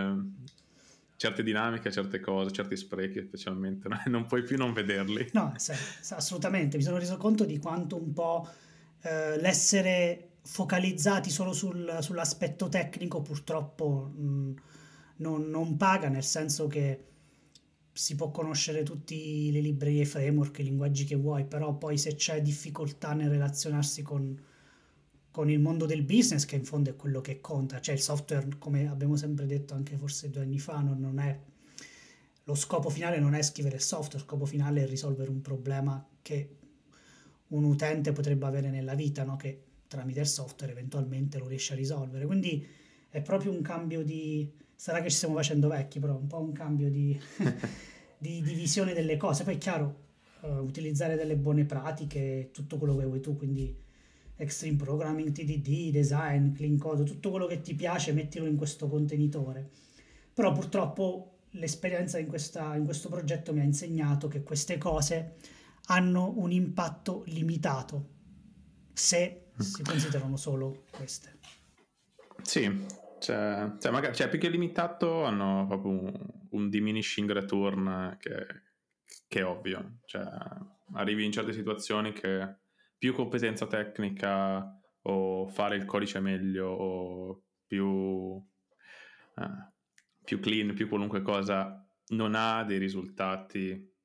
certe 1.20 1.44
dinamiche, 1.44 1.92
certe 1.92 2.22
cose, 2.22 2.50
certi 2.54 2.78
sprechi 2.78 3.22
specialmente, 3.22 3.90
non 4.08 4.26
puoi 4.26 4.42
più 4.42 4.56
non 4.56 4.72
vederli. 4.72 5.28
No, 5.34 5.54
sì, 5.58 5.74
assolutamente, 6.12 6.78
mi 6.78 6.84
sono 6.84 6.98
reso 6.98 7.18
conto 7.18 7.44
di 7.44 7.58
quanto 7.58 7.98
un 7.98 8.14
po' 8.14 8.48
eh, 9.02 9.38
l'essere 9.38 10.30
focalizzati 10.42 11.30
solo 11.30 11.52
sul, 11.52 11.98
sull'aspetto 12.00 12.70
tecnico 12.70 13.22
purtroppo 13.22 14.14
mh, 14.16 14.54
non, 15.18 15.50
non, 15.50 15.76
paga, 15.76 16.08
nel 16.08 16.24
senso 16.24 16.68
che 16.68 17.04
si 17.92 18.16
può 18.16 18.32
conoscere 18.32 18.84
tutte 18.84 19.14
le 19.16 19.60
librerie 19.60 20.06
framework, 20.06 20.60
i 20.60 20.64
linguaggi 20.64 21.04
che 21.04 21.18
vuoi, 21.18 21.44
però 21.44 21.76
poi 21.76 21.98
se 21.98 22.16
c'è 22.16 22.42
difficoltà 22.42 23.12
nel 23.12 23.30
relazionarsi 23.30 24.02
con 24.04 24.42
con 25.40 25.50
il 25.50 25.62
mondo 25.62 25.86
del 25.86 26.04
business 26.04 26.44
che 26.44 26.58
in 26.58 26.66
fondo 26.66 26.90
è 26.90 26.98
quello 26.98 27.22
che 27.22 27.40
conta, 27.40 27.80
cioè 27.80 27.96
il 27.96 28.02
software 28.02 28.46
come 28.58 28.90
abbiamo 28.90 29.16
sempre 29.16 29.46
detto 29.46 29.74
anche 29.74 29.96
forse 29.96 30.30
due 30.30 30.42
anni 30.42 30.60
fa 30.60 30.82
non, 30.82 31.18
è 31.18 31.40
lo 32.44 32.56
scopo 32.56 32.90
finale 32.90 33.20
non 33.20 33.34
è 33.34 33.42
scrivere 33.42 33.78
il 33.78 33.82
software, 33.82 34.18
lo 34.18 34.24
scopo 34.26 34.44
finale 34.44 34.84
è 34.84 34.86
risolvere 34.86 35.30
un 35.30 35.40
problema 35.40 36.06
che 36.22 36.58
un 37.48 37.64
utente 37.64 38.12
potrebbe 38.12 38.48
avere 38.48 38.70
nella 38.70 38.96
vita, 38.96 39.24
no? 39.24 39.38
che 39.38 39.64
tramite 39.88 40.20
il 40.20 40.28
software 40.28 40.74
eventualmente 40.74 41.38
lo 41.38 41.48
riesce 41.48 41.72
a 41.72 41.78
risolvere. 41.78 42.26
Quindi 42.26 42.68
è 43.10 43.22
proprio 43.22 43.54
un 43.54 43.62
cambio 43.62 44.04
di... 44.04 44.52
sarà 44.76 45.02
che 45.02 45.10
ci 45.10 45.16
stiamo 45.16 45.36
facendo 45.36 45.70
vecchi, 45.70 46.00
però 46.00 46.18
un 46.18 46.28
po' 46.28 46.42
un 46.42 46.52
cambio 46.52 46.90
di, 46.90 47.18
di, 48.20 48.42
di 48.42 48.54
visione 48.56 48.92
delle 48.92 49.16
cose. 49.16 49.46
Poi 49.46 49.56
è 49.56 49.58
chiaro, 49.58 50.00
uh, 50.42 50.48
utilizzare 50.58 51.16
delle 51.16 51.38
buone 51.38 51.64
pratiche, 51.64 52.50
tutto 52.52 52.78
quello 52.78 52.98
che 52.98 53.06
vuoi 53.06 53.22
tu, 53.22 53.38
quindi 53.38 53.88
Extreme 54.40 54.78
Programming, 54.78 55.34
TDD, 55.34 55.92
Design, 55.92 56.54
Clean 56.54 56.78
Code, 56.78 57.04
tutto 57.04 57.30
quello 57.30 57.46
che 57.46 57.60
ti 57.60 57.76
piace 57.76 58.14
mettilo 58.14 58.46
in 58.46 58.56
questo 58.56 58.88
contenitore. 58.88 59.70
Però 60.34 60.54
purtroppo 60.54 61.40
l'esperienza 61.52 62.20
in, 62.20 62.28
questa, 62.28 62.76
in 62.76 62.86
questo 62.86 63.10
progetto 63.10 63.54
mi 63.54 63.60
ha 63.60 63.64
insegnato 63.64 64.30
che 64.30 64.42
queste 64.42 64.78
cose 64.78 65.36
hanno 65.88 66.34
un 66.38 66.54
impatto 66.54 67.24
limitato 67.28 68.18
se 68.94 69.48
si 69.58 69.84
considerano 69.84 70.38
solo 70.38 70.86
queste. 70.90 71.40
Sì, 72.42 72.86
cioè, 73.20 73.74
cioè, 73.78 73.92
magari, 73.92 74.16
cioè 74.16 74.30
più 74.30 74.40
che 74.40 74.48
limitato 74.48 75.26
hanno 75.26 75.66
proprio 75.68 75.92
un, 75.92 76.28
un 76.52 76.70
diminishing 76.70 77.30
return 77.32 78.16
che, 78.22 78.46
che, 79.28 79.40
è 79.40 79.46
ovvio. 79.46 80.00
Cioè, 80.06 80.24
arrivi 80.94 81.26
in 81.26 81.32
certe 81.34 81.52
situazioni 81.52 82.14
che 82.14 82.56
più 83.00 83.14
competenza 83.14 83.66
tecnica 83.66 84.78
o 85.04 85.48
fare 85.48 85.78
il 85.78 85.86
codice 85.86 86.20
meglio 86.20 86.68
o 86.68 87.44
più, 87.66 88.46
eh, 89.36 89.72
più 90.24 90.40
clean, 90.40 90.74
più 90.74 90.90
qualunque 90.90 91.22
cosa, 91.22 91.84
non 92.10 92.36
ha 92.36 92.64
dei 92.66 92.78
risultati 92.78 93.96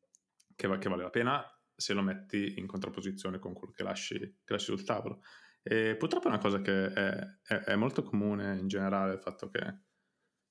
che, 0.54 0.78
che 0.78 0.88
vale 0.88 1.02
la 1.02 1.10
pena 1.10 1.44
se 1.76 1.92
lo 1.92 2.02
metti 2.02 2.54
in 2.56 2.66
contrapposizione 2.66 3.40
con 3.40 3.52
quello 3.52 3.72
che 3.72 3.82
lasci, 3.82 4.16
che 4.16 4.52
lasci 4.52 4.66
sul 4.66 4.84
tavolo. 4.84 5.20
E 5.60 5.96
purtroppo 5.96 6.26
è 6.26 6.30
una 6.30 6.38
cosa 6.38 6.60
che 6.60 6.92
è, 6.92 7.38
è, 7.42 7.54
è, 7.54 7.74
molto 7.74 8.02
comune 8.04 8.58
in 8.58 8.68
generale 8.68 9.14
il 9.14 9.20
fatto 9.20 9.48
che 9.48 9.80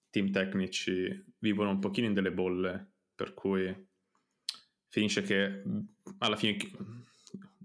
team 0.09 0.31
tecnici 0.31 1.33
vivono 1.39 1.69
un 1.69 1.79
pochino 1.79 2.07
in 2.07 2.13
delle 2.13 2.33
bolle, 2.33 2.93
per 3.15 3.33
cui 3.33 3.73
finisce 4.89 5.21
che 5.21 5.63
alla 6.17 6.35
fine 6.35 6.57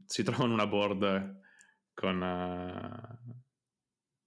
si 0.08 0.22
trovano 0.24 0.54
una 0.54 0.66
board 0.66 1.40
con, 1.92 2.20
uh, 2.20 3.34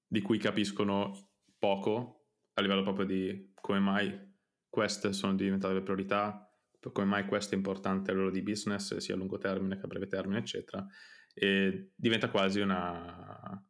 di 0.07 0.21
cui 0.21 0.37
capiscono 0.37 1.31
poco 1.57 2.27
a 2.53 2.61
livello 2.61 2.83
proprio 2.83 3.05
di 3.05 3.51
come 3.55 3.79
mai 3.79 4.29
queste 4.69 5.11
sono 5.13 5.35
diventate 5.35 5.73
le 5.73 5.81
priorità, 5.81 6.49
come 6.93 7.05
mai 7.05 7.25
questo 7.25 7.53
è 7.53 7.57
importante 7.57 8.09
a 8.11 8.13
livello 8.13 8.31
di 8.31 8.41
business, 8.41 8.95
sia 8.97 9.15
a 9.15 9.17
lungo 9.17 9.37
termine 9.37 9.77
che 9.77 9.83
a 9.83 9.87
breve 9.87 10.07
termine, 10.07 10.39
eccetera. 10.39 10.85
E 11.33 11.91
diventa 11.95 12.29
quasi 12.29 12.59
una... 12.59 13.63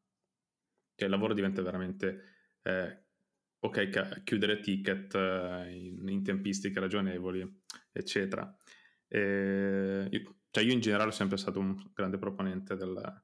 cioè 0.95 1.05
il 1.05 1.09
lavoro 1.09 1.33
diventa 1.33 1.61
veramente... 1.61 2.23
Eh, 2.61 3.03
ok, 3.59 3.89
ca- 3.89 4.21
chiudere 4.23 4.59
ticket 4.59 5.13
eh, 5.15 5.71
in, 5.71 6.07
in, 6.07 6.23
tempistiche 6.23 6.79
ragionevoli, 6.79 7.61
eccetera. 7.91 8.55
E, 9.07 10.07
io, 10.09 10.40
cioè 10.51 10.63
io 10.63 10.73
in 10.73 10.81
generale 10.81 11.11
sono 11.11 11.29
sempre 11.29 11.37
stato 11.37 11.59
un 11.59 11.91
grande 11.93 12.17
proponente 12.17 12.75
del 12.75 13.23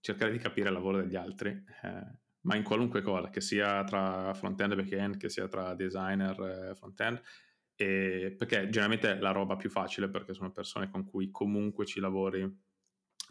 cercare 0.00 0.32
di 0.32 0.38
capire 0.38 0.68
il 0.68 0.74
lavoro 0.74 1.00
degli 1.00 1.16
altri. 1.16 1.50
Eh, 1.82 2.18
ma 2.42 2.56
in 2.56 2.62
qualunque 2.62 3.02
cosa, 3.02 3.28
che 3.30 3.40
sia 3.40 3.84
tra 3.84 4.32
front-end 4.34 4.72
e 4.72 4.76
back-end, 4.76 5.16
che 5.16 5.28
sia 5.28 5.46
tra 5.46 5.74
designer 5.74 6.70
e 6.70 6.74
front-end, 6.74 7.20
e 7.76 8.34
perché 8.36 8.68
generalmente 8.68 9.12
è 9.12 9.20
la 9.20 9.30
roba 9.30 9.56
più 9.56 9.70
facile 9.70 10.08
perché 10.08 10.34
sono 10.34 10.52
persone 10.52 10.90
con 10.90 11.04
cui 11.04 11.30
comunque 11.30 11.86
ci 11.86 12.00
lavori 12.00 12.42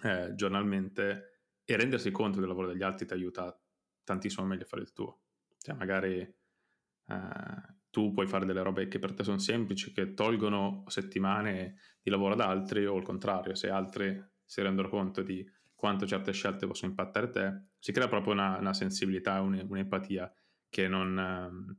eh, 0.03 0.33
giornalmente 0.33 1.43
e 1.65 1.75
rendersi 1.75 2.09
conto 2.11 2.39
del 2.39 2.47
lavoro 2.47 2.67
degli 2.67 2.81
altri 2.81 3.05
ti 3.05 3.13
aiuta 3.13 3.55
tantissimo 4.03 4.45
meglio 4.45 4.63
a 4.63 4.67
fare 4.67 4.81
il 4.83 4.93
tuo. 4.93 5.21
Cioè 5.57 5.75
magari 5.75 6.19
eh, 6.19 7.78
tu 7.89 8.13
puoi 8.13 8.27
fare 8.27 8.46
delle 8.46 8.62
robe 8.62 8.88
che 8.88 9.00
per 9.00 9.13
te 9.13 9.24
sono 9.24 9.39
semplici, 9.39 9.91
che 9.91 10.13
tolgono 10.13 10.84
settimane 10.88 11.77
di 12.01 12.10
lavoro 12.10 12.34
ad 12.34 12.41
altri 12.41 12.86
o 12.86 12.98
il 12.98 13.03
contrario, 13.03 13.55
se 13.55 13.69
altri 13.69 14.22
si 14.46 14.62
rendono 14.62 14.89
conto 14.89 15.22
di 15.22 15.46
quanto 15.75 16.05
certe 16.05 16.34
scelte 16.34 16.67
possono 16.67 16.91
impattare 16.91 17.29
te, 17.29 17.62
si 17.79 17.91
crea 17.91 18.08
proprio 18.08 18.34
una, 18.34 18.58
una 18.58 18.74
sensibilità, 18.74 19.39
un, 19.41 19.65
un'empatia 19.67 20.31
che, 20.67 20.88
non, 20.88 21.77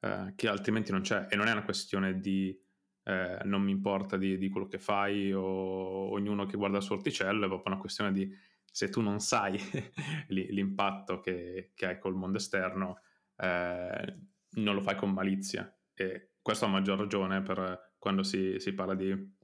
eh, 0.00 0.32
che, 0.34 0.48
altrimenti 0.48 0.90
non 0.90 1.02
c'è. 1.02 1.26
E 1.30 1.36
non 1.36 1.46
è 1.46 1.52
una 1.52 1.62
questione 1.62 2.18
di 2.18 2.56
eh, 3.04 3.38
non 3.44 3.62
mi 3.62 3.70
importa 3.70 4.16
di, 4.16 4.36
di, 4.36 4.48
quello 4.50 4.66
che 4.66 4.78
fai 4.78 5.32
o 5.32 6.10
ognuno 6.10 6.44
che 6.44 6.56
guarda 6.56 6.76
il 6.76 6.82
suo 6.82 6.96
orticello, 6.96 7.44
è 7.44 7.48
proprio 7.48 7.72
una 7.72 7.80
questione 7.80 8.12
di 8.12 8.30
se 8.64 8.90
tu 8.90 9.00
non 9.00 9.18
sai 9.20 9.58
l'impatto 10.28 11.20
che, 11.20 11.70
che, 11.74 11.86
hai 11.86 11.98
col 11.98 12.14
mondo 12.14 12.36
esterno, 12.36 13.00
eh, 13.36 14.18
non 14.52 14.74
lo 14.74 14.80
fai 14.80 14.96
con 14.96 15.12
malizia. 15.12 15.72
E 15.94 16.32
questo 16.40 16.64
a 16.64 16.68
maggior 16.68 16.98
ragione 16.98 17.42
per 17.42 17.94
quando 17.98 18.22
si, 18.22 18.58
si 18.58 18.72
parla 18.72 18.94
di 18.94 19.36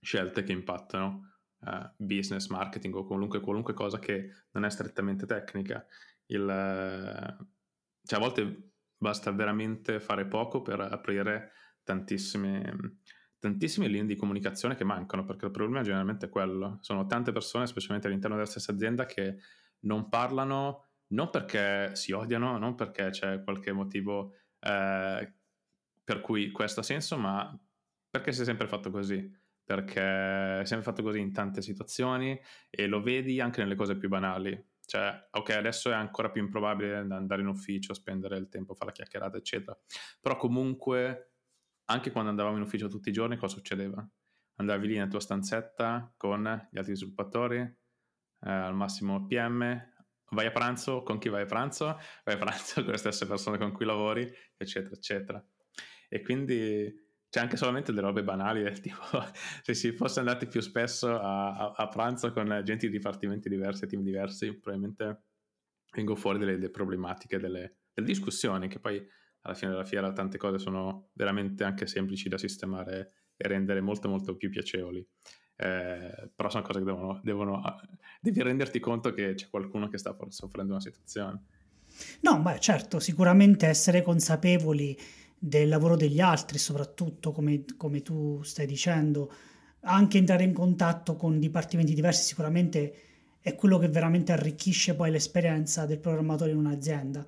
scelte 0.00 0.42
che 0.42 0.52
impattano 0.52 1.38
uh, 1.60 1.90
business, 1.96 2.48
marketing 2.48 2.94
o 2.94 3.04
qualunque, 3.04 3.40
qualunque, 3.40 3.74
cosa 3.74 3.98
che 3.98 4.30
non 4.52 4.64
è 4.64 4.70
strettamente 4.70 5.26
tecnica. 5.26 5.84
Il, 6.26 6.42
uh, 6.42 7.46
cioè 8.04 8.18
a 8.18 8.22
volte 8.22 8.72
basta 8.96 9.30
veramente 9.32 10.00
fare 10.00 10.26
poco 10.26 10.62
per 10.62 10.80
aprire 10.80 11.52
tantissime, 11.82 13.00
tantissime 13.38 13.88
linee 13.88 14.06
di 14.06 14.16
comunicazione 14.16 14.76
che 14.76 14.84
mancano, 14.84 15.24
perché 15.24 15.46
il 15.46 15.50
problema 15.50 15.82
generalmente 15.82 16.26
è 16.26 16.28
quello. 16.30 16.78
Sono 16.80 17.06
tante 17.06 17.32
persone, 17.32 17.66
specialmente 17.66 18.06
all'interno 18.06 18.36
della 18.36 18.48
stessa 18.48 18.72
azienda, 18.72 19.06
che 19.06 19.38
non 19.80 20.08
parlano 20.08 20.84
non 21.08 21.30
perché 21.30 21.94
si 21.94 22.12
odiano, 22.12 22.58
non 22.58 22.74
perché 22.74 23.10
c'è 23.10 23.42
qualche 23.44 23.72
motivo 23.72 24.32
eh, 24.66 25.34
per 26.04 26.20
cui 26.20 26.50
questo 26.50 26.80
ha 26.80 26.82
senso, 26.82 27.16
ma 27.16 27.58
perché 28.10 28.32
si 28.32 28.42
è 28.42 28.44
sempre 28.44 28.66
fatto 28.66 28.90
così 28.90 29.44
perché 29.66 30.60
è 30.60 30.64
sempre 30.64 30.84
fatto 30.84 31.02
così 31.02 31.18
in 31.18 31.32
tante 31.32 31.60
situazioni 31.60 32.40
e 32.70 32.86
lo 32.86 33.02
vedi 33.02 33.40
anche 33.40 33.60
nelle 33.60 33.74
cose 33.74 33.96
più 33.96 34.08
banali. 34.08 34.64
Cioè, 34.86 35.26
ok, 35.32 35.50
adesso 35.50 35.90
è 35.90 35.94
ancora 35.94 36.30
più 36.30 36.40
improbabile 36.40 36.98
andare 36.98 37.42
in 37.42 37.48
ufficio, 37.48 37.92
spendere 37.92 38.36
il 38.36 38.48
tempo, 38.48 38.74
fare 38.74 38.90
la 38.90 38.92
chiacchierata, 38.92 39.36
eccetera. 39.36 39.76
Però 40.20 40.36
comunque, 40.36 41.32
anche 41.86 42.12
quando 42.12 42.30
andavamo 42.30 42.56
in 42.56 42.62
ufficio 42.62 42.86
tutti 42.86 43.08
i 43.08 43.12
giorni, 43.12 43.36
cosa 43.36 43.56
succedeva? 43.56 44.08
Andavi 44.58 44.86
lì 44.86 44.94
nella 44.94 45.08
tua 45.08 45.18
stanzetta 45.18 46.14
con 46.16 46.68
gli 46.70 46.78
altri 46.78 46.94
sviluppatori, 46.94 47.58
eh, 47.58 47.76
al 48.48 48.76
massimo 48.76 49.26
PM, 49.26 49.62
vai 50.30 50.46
a 50.46 50.50
pranzo, 50.50 51.02
con 51.02 51.18
chi 51.18 51.28
vai 51.28 51.42
a 51.42 51.46
pranzo? 51.46 51.98
Vai 52.24 52.34
a 52.34 52.38
pranzo 52.38 52.82
con 52.82 52.92
le 52.92 52.98
stesse 52.98 53.26
persone 53.26 53.58
con 53.58 53.72
cui 53.72 53.84
lavori, 53.84 54.30
eccetera, 54.56 54.94
eccetera. 54.94 55.44
E 56.08 56.22
quindi 56.22 57.04
c'è 57.28 57.40
anche 57.40 57.56
solamente 57.56 57.92
delle 57.92 58.06
robe 58.06 58.22
banali 58.22 58.62
del 58.62 58.80
tipo 58.80 59.02
se 59.62 59.74
si 59.74 59.92
fosse 59.92 60.20
andati 60.20 60.46
più 60.46 60.60
spesso 60.60 61.18
a, 61.18 61.56
a, 61.56 61.72
a 61.76 61.88
pranzo 61.88 62.32
con 62.32 62.62
gente 62.64 62.86
di 62.86 62.92
dipartimenti 62.92 63.48
diversi, 63.48 63.86
team 63.86 64.02
diversi, 64.02 64.54
probabilmente 64.54 65.24
vengono 65.92 66.18
fuori 66.18 66.38
delle, 66.38 66.52
delle 66.52 66.70
problematiche, 66.70 67.38
delle, 67.38 67.78
delle, 67.92 68.06
discussioni 68.06 68.68
che 68.68 68.78
poi 68.78 69.04
alla 69.42 69.54
fine 69.54 69.70
della 69.70 69.84
fiera 69.84 70.12
tante 70.12 70.38
cose 70.38 70.58
sono 70.58 71.10
veramente 71.12 71.64
anche 71.64 71.86
semplici 71.86 72.28
da 72.28 72.38
sistemare 72.38 73.12
e 73.36 73.48
rendere 73.48 73.80
molto 73.80 74.08
molto 74.08 74.36
più 74.36 74.50
piacevoli. 74.50 75.06
Eh, 75.56 76.30
però 76.34 76.50
sono 76.50 76.62
cose 76.62 76.80
che 76.80 76.84
devono, 76.84 77.20
devono, 77.22 77.62
devi 78.20 78.42
renderti 78.42 78.78
conto 78.78 79.12
che 79.12 79.34
c'è 79.34 79.48
qualcuno 79.48 79.88
che 79.88 79.98
sta 79.98 80.14
soffrendo 80.28 80.72
una 80.72 80.82
situazione. 80.82 81.42
No, 82.20 82.40
beh, 82.40 82.58
certo, 82.58 83.00
sicuramente 83.00 83.66
essere 83.66 84.02
consapevoli 84.02 84.98
del 85.38 85.68
lavoro 85.68 85.96
degli 85.96 86.20
altri, 86.20 86.58
soprattutto 86.58 87.32
come, 87.32 87.64
come 87.76 88.02
tu 88.02 88.42
stai 88.42 88.66
dicendo, 88.66 89.32
anche 89.80 90.18
entrare 90.18 90.44
in 90.44 90.52
contatto 90.52 91.16
con 91.16 91.38
dipartimenti 91.38 91.94
diversi 91.94 92.24
sicuramente 92.24 92.94
è 93.40 93.54
quello 93.54 93.78
che 93.78 93.88
veramente 93.88 94.32
arricchisce 94.32 94.96
poi 94.96 95.10
l'esperienza 95.10 95.86
del 95.86 96.00
programmatore 96.00 96.50
in 96.50 96.56
un'azienda. 96.56 97.24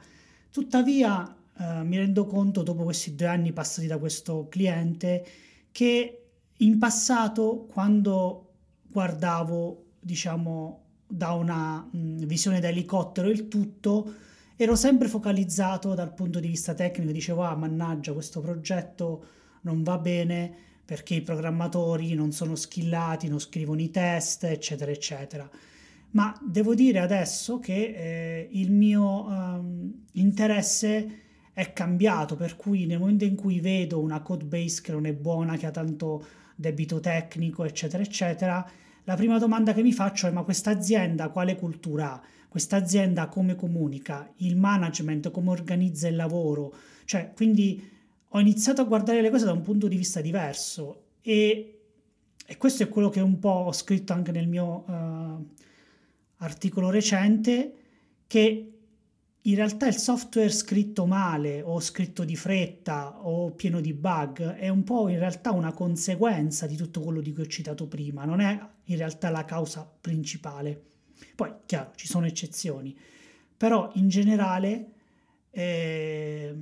Tuttavia 0.51 1.37
eh, 1.57 1.85
mi 1.85 1.97
rendo 1.97 2.27
conto 2.27 2.62
dopo 2.62 2.83
questi 2.83 3.14
due 3.14 3.29
anni 3.29 3.53
passati 3.53 3.87
da 3.87 3.99
questo 3.99 4.49
cliente 4.49 5.25
che 5.71 6.28
in 6.59 6.79
passato 6.79 7.66
quando 7.71 8.53
guardavo 8.87 9.85
diciamo 10.01 10.83
da 11.07 11.33
una 11.33 11.88
mh, 11.90 12.25
visione 12.27 12.61
da 12.61 12.68
elicottero 12.68 13.29
il 13.29 13.49
tutto 13.49 14.14
ero 14.61 14.75
sempre 14.75 15.07
focalizzato 15.07 15.94
dal 15.94 16.12
punto 16.12 16.40
di 16.40 16.49
vista 16.49 16.75
tecnico, 16.75 17.12
dicevo, 17.12 17.44
ah, 17.44 17.55
mannaggia, 17.55 18.12
questo 18.12 18.40
progetto 18.40 19.25
non 19.62 19.85
va 19.85 19.99
bene 19.99 20.53
perché 20.85 21.14
i 21.14 21.23
programmatori 21.23 22.14
non 22.14 22.33
sono 22.33 22.57
skillati, 22.57 23.29
non 23.29 23.38
scrivono 23.38 23.81
i 23.81 23.90
test, 23.90 24.44
eccetera, 24.44 24.90
eccetera. 24.90 25.49
Ma 26.11 26.37
devo 26.42 26.75
dire 26.75 26.99
adesso 26.99 27.61
che 27.61 27.94
eh, 27.94 28.49
il 28.51 28.73
mio 28.73 29.27
um, 29.27 30.07
interesse 30.12 31.21
è 31.53 31.73
cambiato, 31.73 32.35
per 32.35 32.57
cui 32.57 32.87
nel 32.87 32.99
momento 32.99 33.25
in 33.25 33.37
cui 33.37 33.61
vedo 33.61 34.01
una 34.01 34.23
code 34.23 34.44
base 34.44 34.81
che 34.83 34.90
non 34.90 35.07
è 35.07 35.12
buona, 35.12 35.57
che 35.57 35.66
ha 35.66 35.71
tanto 35.71 36.25
debito 36.59 36.99
tecnico, 36.99 37.64
eccetera, 37.64 38.03
eccetera, 38.03 38.68
la 39.05 39.14
prima 39.14 39.38
domanda 39.38 39.73
che 39.73 39.83
mi 39.83 39.92
faccio 39.92 40.27
è 40.27 40.31
ma 40.31 40.42
questa 40.42 40.71
azienda 40.71 41.29
quale 41.29 41.57
cultura 41.57 42.14
ha? 42.14 42.23
questa 42.49 42.77
azienda 42.77 43.29
come 43.29 43.55
comunica, 43.55 44.33
il 44.38 44.57
management, 44.57 45.31
come 45.31 45.51
organizza 45.51 46.09
il 46.09 46.16
lavoro. 46.16 46.75
Cioè, 47.05 47.33
quindi 47.35 47.88
ho 48.27 48.40
iniziato 48.40 48.81
a 48.81 48.85
guardare 48.85 49.21
le 49.21 49.31
cose 49.31 49.44
da 49.44 49.53
un 49.53 49.62
punto 49.62 49.87
di 49.87 49.97
vista 49.97 50.21
diverso 50.21 51.05
e, 51.21 51.81
e 52.44 52.57
questo 52.57 52.83
è 52.83 52.88
quello 52.88 53.11
che 53.11 53.21
un 53.21 53.38
po' 53.38 53.51
ho 53.66 53.73
scritto 53.73 54.12
anche 54.12 54.33
nel 54.33 54.49
mio 54.49 54.85
uh, 54.87 55.47
articolo 56.38 56.90
recente, 56.90 57.75
che 58.27 58.78
in 59.49 59.55
realtà 59.55 59.87
il 59.87 59.97
software 59.97 60.51
scritto 60.51 61.07
male 61.07 61.63
o 61.63 61.81
scritto 61.81 62.23
di 62.23 62.37
fretta 62.37 63.27
o 63.27 63.51
pieno 63.53 63.81
di 63.81 63.95
bug 63.95 64.43
è 64.43 64.69
un 64.69 64.85
po' 64.85 65.09
in 65.09 65.19
realtà 65.19 65.53
una 65.53 65.73
conseguenza 65.73 66.67
di 66.67 66.77
tutto 66.77 67.01
quello 67.01 67.23
di 67.23 67.33
cui 67.33 67.45
ho 67.45 67.47
citato 67.47 67.87
prima, 67.87 68.27
non 68.27 68.41
è 68.41 68.61
in 68.85 68.97
realtà 68.97 69.31
la 69.31 69.47
causa 69.47 69.91
principale. 70.01 70.83
Poi, 71.35 71.51
chiaro, 71.65 71.93
ci 71.95 72.07
sono 72.07 72.27
eccezioni, 72.27 72.97
però 73.57 73.91
in 73.95 74.09
generale 74.09 74.93
eh, 75.51 76.55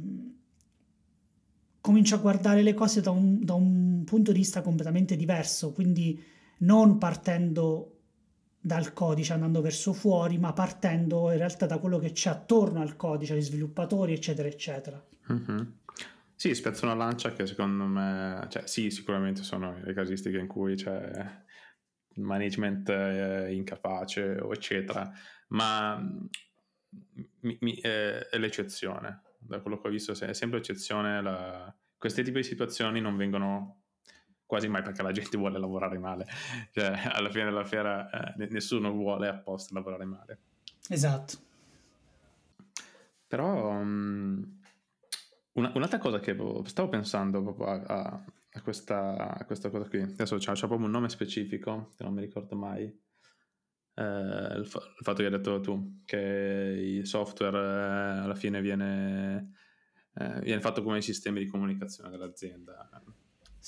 comincio 1.81 2.15
a 2.15 2.19
guardare 2.19 2.63
le 2.63 2.75
cose 2.75 3.01
da 3.01 3.11
un, 3.11 3.45
da 3.45 3.55
un 3.55 4.05
punto 4.05 4.31
di 4.31 4.39
vista 4.39 4.63
completamente 4.63 5.17
diverso, 5.17 5.73
quindi 5.73 6.23
non 6.59 6.99
partendo 6.99 7.96
dal 8.67 8.93
codice 8.93 9.33
andando 9.33 9.61
verso 9.61 9.93
fuori, 9.93 10.39
ma 10.39 10.53
partendo 10.53 11.31
in 11.31 11.39
realtà 11.39 11.67
da 11.67 11.79
quello 11.79 12.01
che 12.01 12.11
c'è 12.11 12.31
attorno 12.31 12.81
al 12.81 12.97
codice, 12.97 13.37
gli 13.37 13.41
sviluppatori, 13.41 14.13
eccetera, 14.13 14.49
eccetera. 14.49 15.01
Mm-hmm. 15.33 15.59
Sì, 16.35 16.53
spezzo 16.53 16.85
una 16.85 16.97
lancia 16.97 17.33
che 17.33 17.47
secondo 17.47 17.85
me, 17.85 18.45
cioè 18.49 18.67
sì, 18.67 18.91
sicuramente 18.91 19.45
sono 19.45 19.79
le 19.85 19.95
casistiche 19.95 20.39
in 20.39 20.49
cui 20.49 20.75
c'è 20.75 21.45
management 22.17 22.89
eh, 22.89 23.55
incapace 23.55 24.37
eccetera, 24.51 25.13
ma 25.49 25.97
mi, 27.43 27.59
mi, 27.61 27.77
è, 27.81 28.19
è, 28.29 28.37
l'eccezione. 28.37 29.23
Da 29.39 29.61
quello 29.61 29.79
che 29.79 29.87
ho 29.87 29.91
visto 29.93 30.11
è 30.11 30.35
sempre 30.35 30.59
l'eccezione. 30.59 31.23
La... 31.23 31.73
Questi 31.97 32.25
tipi 32.25 32.39
di 32.39 32.45
situazioni 32.45 33.01
non 33.01 33.17
vengono 33.17 33.85
quasi 34.47 34.69
mai 34.69 34.83
perché 34.83 35.03
la 35.03 35.13
gente 35.13 35.37
vuole 35.37 35.59
lavorare 35.59 35.99
male. 35.99 36.27
Cioè, 36.73 37.11
alla 37.13 37.31
fine 37.31 37.45
della 37.45 37.65
fiera 37.65 38.09
eh, 38.35 38.47
nessuno 38.51 38.93
vuole 38.93 39.29
apposta 39.29 39.75
lavorare 39.75 40.05
male. 40.05 40.39
Esatto. 40.89 41.45
Però 43.27 43.71
um, 43.71 44.61
una, 45.53 45.73
un'altra 45.75 45.99
cosa 45.99 46.21
che 46.21 46.37
stavo 46.65 46.89
pensando 46.89 47.43
proprio 47.43 47.67
a, 47.67 47.83
a, 47.83 48.25
a, 48.53 48.63
questa, 48.63 49.37
a 49.37 49.45
questa, 49.45 49.69
cosa 49.69 49.89
qui, 49.89 50.01
adesso 50.01 50.37
c'è, 50.37 50.53
proprio 50.55 50.85
un 50.85 50.91
nome 50.91 51.09
specifico 51.09 51.93
che 51.97 52.05
non 52.05 52.15
mi 52.15 52.21
ricordo 52.21 52.55
mai. 52.55 52.85
Eh, 53.99 54.03
il, 54.59 54.67
fa- 54.67 54.85
il, 54.85 55.03
fatto 55.03 55.19
che 55.19 55.25
hai 55.25 55.31
detto 55.31 55.61
tu, 55.61 56.03
che 56.05 56.19
il 56.19 57.07
software 57.07 57.57
eh, 57.57 58.19
alla 58.25 58.35
fine 58.35 58.61
viene, 58.61 59.55
eh, 60.15 60.41
viene 60.41 60.61
fatto 60.61 60.83
come 60.83 60.99
i 60.99 61.03
sistemi 61.03 61.41
di 61.41 61.47
comunicazione 61.47 62.11
dell'azienda. 62.11 62.89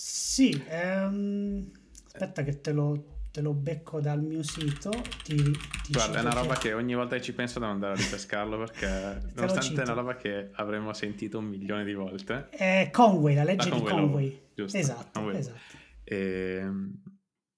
Sì, 0.01 0.65
ehm, 0.69 1.73
aspetta 2.07 2.45
che 2.45 2.61
te 2.61 2.71
lo, 2.71 3.23
te 3.33 3.41
lo 3.41 3.53
becco 3.53 4.01
dal 4.01 4.23
mio 4.23 4.45
sito. 4.45 4.91
Ti, 5.25 5.35
ti 5.35 5.93
Guarda, 5.93 6.19
è 6.19 6.21
una 6.21 6.35
roba 6.35 6.55
che... 6.55 6.69
che 6.69 6.73
ogni 6.73 6.95
volta 6.95 7.17
che 7.17 7.23
ci 7.23 7.33
penso 7.33 7.59
devo 7.59 7.73
andare 7.73 7.95
a 7.95 7.97
ripescarlo 7.97 8.59
perché 8.59 8.87
nonostante 9.35 9.81
è 9.81 9.85
una 9.85 9.95
roba 9.95 10.15
che 10.15 10.51
avremmo 10.53 10.93
sentito 10.93 11.39
un 11.39 11.47
milione 11.47 11.83
di 11.83 11.95
volte. 11.95 12.49
È 12.51 12.91
Conway, 12.93 13.35
la 13.35 13.43
legge 13.43 13.71
la 13.71 13.75
Conway, 13.75 13.93
di 13.93 14.01
Conway. 14.01 14.43
Giusto, 14.55 14.79
esatto, 14.79 15.19
Conway. 15.19 15.37
esatto. 15.37 15.77
E, 16.05 16.17
ehm, 16.61 17.03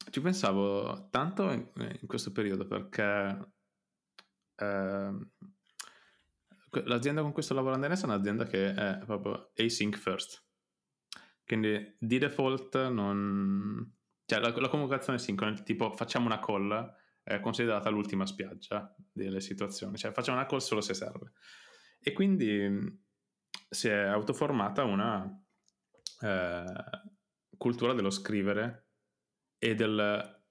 ci 0.08 0.20
pensavo 0.22 1.08
tanto 1.10 1.50
in, 1.50 1.68
in 2.00 2.06
questo 2.06 2.32
periodo 2.32 2.66
perché 2.66 3.52
eh, 4.56 5.18
l'azienda 6.84 7.20
con 7.20 7.32
cui 7.32 7.42
sto 7.42 7.52
lavorando 7.52 7.84
adesso 7.84 8.06
è 8.06 8.08
un'azienda 8.08 8.46
che 8.46 8.72
è 8.72 8.98
proprio 9.04 9.50
async 9.54 9.98
first. 9.98 10.42
Quindi 11.50 11.96
di 11.98 12.18
default 12.18 12.90
non 12.90 13.92
cioè, 14.24 14.38
la, 14.38 14.54
la 14.56 14.68
comunicazione 14.68 15.18
sincrona, 15.18 15.52
tipo 15.62 15.90
facciamo 15.96 16.26
una 16.26 16.38
call, 16.38 16.94
è 17.24 17.40
considerata 17.40 17.90
l'ultima 17.90 18.24
spiaggia 18.24 18.94
delle 19.10 19.40
situazioni, 19.40 19.96
cioè 19.96 20.12
facciamo 20.12 20.36
una 20.38 20.46
call 20.46 20.60
solo 20.60 20.80
se 20.80 20.94
serve. 20.94 21.32
E 21.98 22.12
quindi 22.12 23.02
si 23.68 23.88
è 23.88 23.96
autoformata 24.02 24.84
una 24.84 25.44
eh, 26.20 26.64
cultura 27.56 27.94
dello 27.94 28.10
scrivere 28.10 28.90
e 29.58 29.74
del 29.74 30.44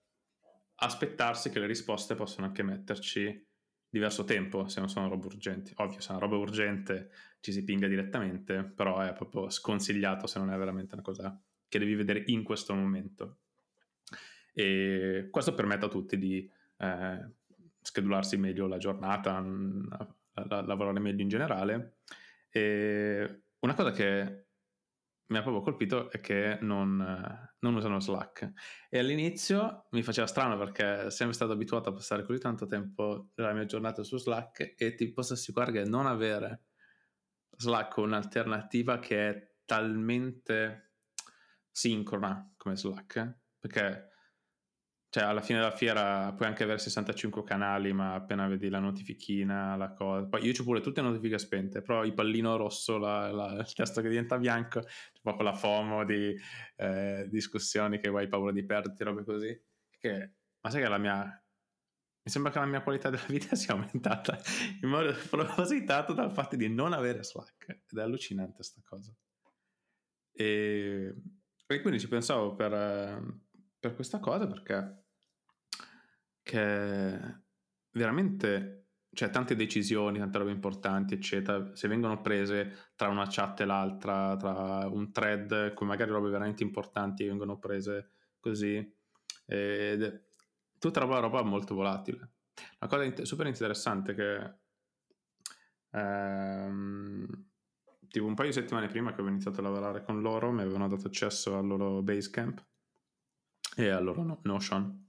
aspettarsi 0.76 1.50
che 1.50 1.60
le 1.60 1.68
risposte 1.68 2.16
possano 2.16 2.48
anche 2.48 2.64
metterci 2.64 3.49
diverso 3.90 4.24
tempo 4.24 4.68
se 4.68 4.80
non 4.80 4.90
sono 4.90 5.10
robe 5.10 5.26
urgenti. 5.26 5.74
Ovvio, 5.78 6.00
se 6.00 6.10
è 6.10 6.12
una 6.12 6.22
roba 6.22 6.38
urgente 6.38 7.10
ci 7.40 7.52
si 7.52 7.64
pinga 7.64 7.88
direttamente, 7.88 8.64
però 8.64 9.00
è 9.00 9.14
proprio 9.14 9.50
sconsigliato 9.50 10.28
se 10.28 10.40
non 10.40 10.52
è 10.52 10.58
veramente 10.58 10.94
una 10.94 11.04
cosa 11.04 11.42
che 11.68 11.80
devi 11.80 11.96
vedere 11.96 12.24
in 12.28 12.44
questo 12.44 12.74
momento. 12.74 13.40
E 14.54 15.28
questo 15.32 15.54
permette 15.54 15.86
a 15.86 15.90
tutti 15.90 16.18
di 16.18 16.50
eh, 16.78 17.30
schedularsi 17.82 18.38
meglio 18.38 18.68
la 18.68 18.78
giornata, 18.78 19.40
lavorare 20.34 21.00
meglio 21.00 21.22
in 21.22 21.30
generale. 21.30 21.98
E 22.50 23.42
una 23.60 23.74
cosa 23.74 23.92
che 23.92 24.48
mi 25.30 25.38
ha 25.38 25.42
proprio 25.42 25.62
colpito 25.62 26.10
è 26.10 26.20
che 26.20 26.58
non, 26.62 26.98
non, 27.60 27.76
usano 27.76 28.00
Slack. 28.00 28.52
E 28.90 29.00
all'inizio 29.00 29.88
mi 29.92 30.02
faceva 30.02 30.28
strano 30.28 30.58
perché 30.58 30.98
sono 30.98 31.10
sempre 31.10 31.34
stato 31.34 31.52
abituato 31.52 31.90
a 31.90 31.94
passare 31.94 32.24
così 32.24 32.40
tanto 32.40 32.66
tempo 32.66 33.30
della 33.36 33.54
mia 33.54 33.66
giornata 33.66 34.04
su 34.04 34.18
Slack 34.18 34.74
e 34.76 34.96
ti 34.96 35.12
posso 35.12 35.34
assicurare 35.34 35.72
che 35.72 35.84
non 35.84 36.08
avere 36.08 36.64
Slack 37.56 37.98
un'alternativa 37.98 38.98
che 39.00 39.30
è 39.30 39.56
talmente 39.66 40.94
sincrona 41.70 42.52
come 42.58 42.76
Slack, 42.76 43.40
perché 43.60 44.10
cioè, 45.12 45.24
alla 45.24 45.42
fine 45.42 45.58
della 45.58 45.72
fiera 45.72 46.32
puoi 46.34 46.48
anche 46.48 46.62
avere 46.64 46.78
65 46.78 47.44
canali, 47.44 47.92
ma 47.94 48.14
appena 48.14 48.48
vedi 48.48 48.70
la 48.70 48.78
notifichina, 48.78 49.76
la 49.76 49.92
cosa. 49.94 50.28
Poi 50.28 50.46
io 50.46 50.54
ho 50.56 50.64
pure 50.64 50.82
tutte 50.82 51.02
le 51.02 51.08
notifiche 51.08 51.40
spente, 51.40 51.82
però 51.82 52.06
il 52.06 52.14
pallino 52.14 52.56
rosso, 52.58 53.00
la, 53.00 53.32
la, 53.32 53.54
il 53.54 53.74
testo 53.74 54.02
che 54.02 54.10
diventa 54.10 54.38
bianco, 54.38 54.82
c'è 54.82 55.20
proprio 55.22 55.46
la 55.46 55.56
FOMO 55.56 56.06
di 56.06 56.36
eh, 56.76 57.26
discussioni 57.28 58.00
che 58.00 58.10
hai 58.10 58.28
paura 58.28 58.52
di 58.52 58.64
perderti, 58.64 59.04
robe 59.04 59.24
così. 59.24 59.60
Che, 59.98 60.34
ma 60.62 60.70
sai 60.70 60.82
che 60.84 60.88
la 60.88 61.00
mia. 61.00 61.44
Mi 62.22 62.32
sembra 62.32 62.52
che 62.52 62.60
la 62.60 62.66
mia 62.66 62.84
qualità 62.84 63.10
della 63.10 63.26
vita 63.30 63.56
sia 63.58 63.74
aumentata 63.74 64.40
in 64.82 64.90
modo 64.90 65.12
propositato 65.28 66.14
dal 66.14 66.32
fatto 66.32 66.56
di 66.56 66.70
non 66.70 66.94
avere 66.94 67.24
Slack. 67.24 67.68
Ed 67.90 67.98
è 67.98 68.02
allucinante 68.02 68.62
sta 68.62 68.80
cosa. 68.86 69.12
E, 70.32 71.16
e 71.66 71.82
quindi 71.82 72.00
ci 72.00 72.08
pensavo 72.08 72.54
per 72.54 73.48
per 73.80 73.96
questa 73.96 74.20
cosa 74.20 74.46
perché 74.46 74.99
che 76.50 77.20
veramente 77.92 78.80
cioè 79.12 79.30
tante 79.30 79.56
decisioni, 79.56 80.18
tante 80.18 80.38
robe 80.38 80.52
importanti, 80.52 81.14
eccetera, 81.14 81.76
se 81.76 81.88
vengono 81.88 82.22
prese 82.22 82.92
tra 82.96 83.08
una 83.10 83.28
chat 83.28 83.62
e 83.62 83.66
l'altra, 83.66 84.36
tra 84.36 84.88
un 84.88 85.12
thread, 85.12 85.74
come 85.74 85.92
magari 85.92 86.12
robe 86.12 86.30
veramente 86.30 86.64
importanti 86.64 87.26
vengono 87.26 87.58
prese 87.58 88.12
così, 88.40 88.78
ed 89.46 90.04
è 90.04 90.24
tutta 90.78 91.00
roba, 91.00 91.20
roba 91.20 91.44
molto 91.44 91.76
volatile. 91.76 92.32
Una 92.80 92.90
cosa 92.90 93.04
int- 93.04 93.22
super 93.24 93.48
interessante 93.48 94.14
che 94.14 94.54
ehm, 95.92 97.28
tipo 98.08 98.26
un 98.26 98.36
paio 98.36 98.50
di 98.50 98.56
settimane 98.56 98.88
prima 98.88 99.10
che 99.10 99.16
avevo 99.16 99.30
iniziato 99.30 99.60
a 99.60 99.64
lavorare 99.64 100.04
con 100.04 100.22
loro 100.22 100.52
mi 100.52 100.62
avevano 100.62 100.88
dato 100.88 101.08
accesso 101.08 101.58
al 101.58 101.66
loro 101.66 102.02
Basecamp 102.02 102.66
e 103.76 103.90
al 103.90 104.04
loro 104.04 104.40
Notion. 104.44 105.09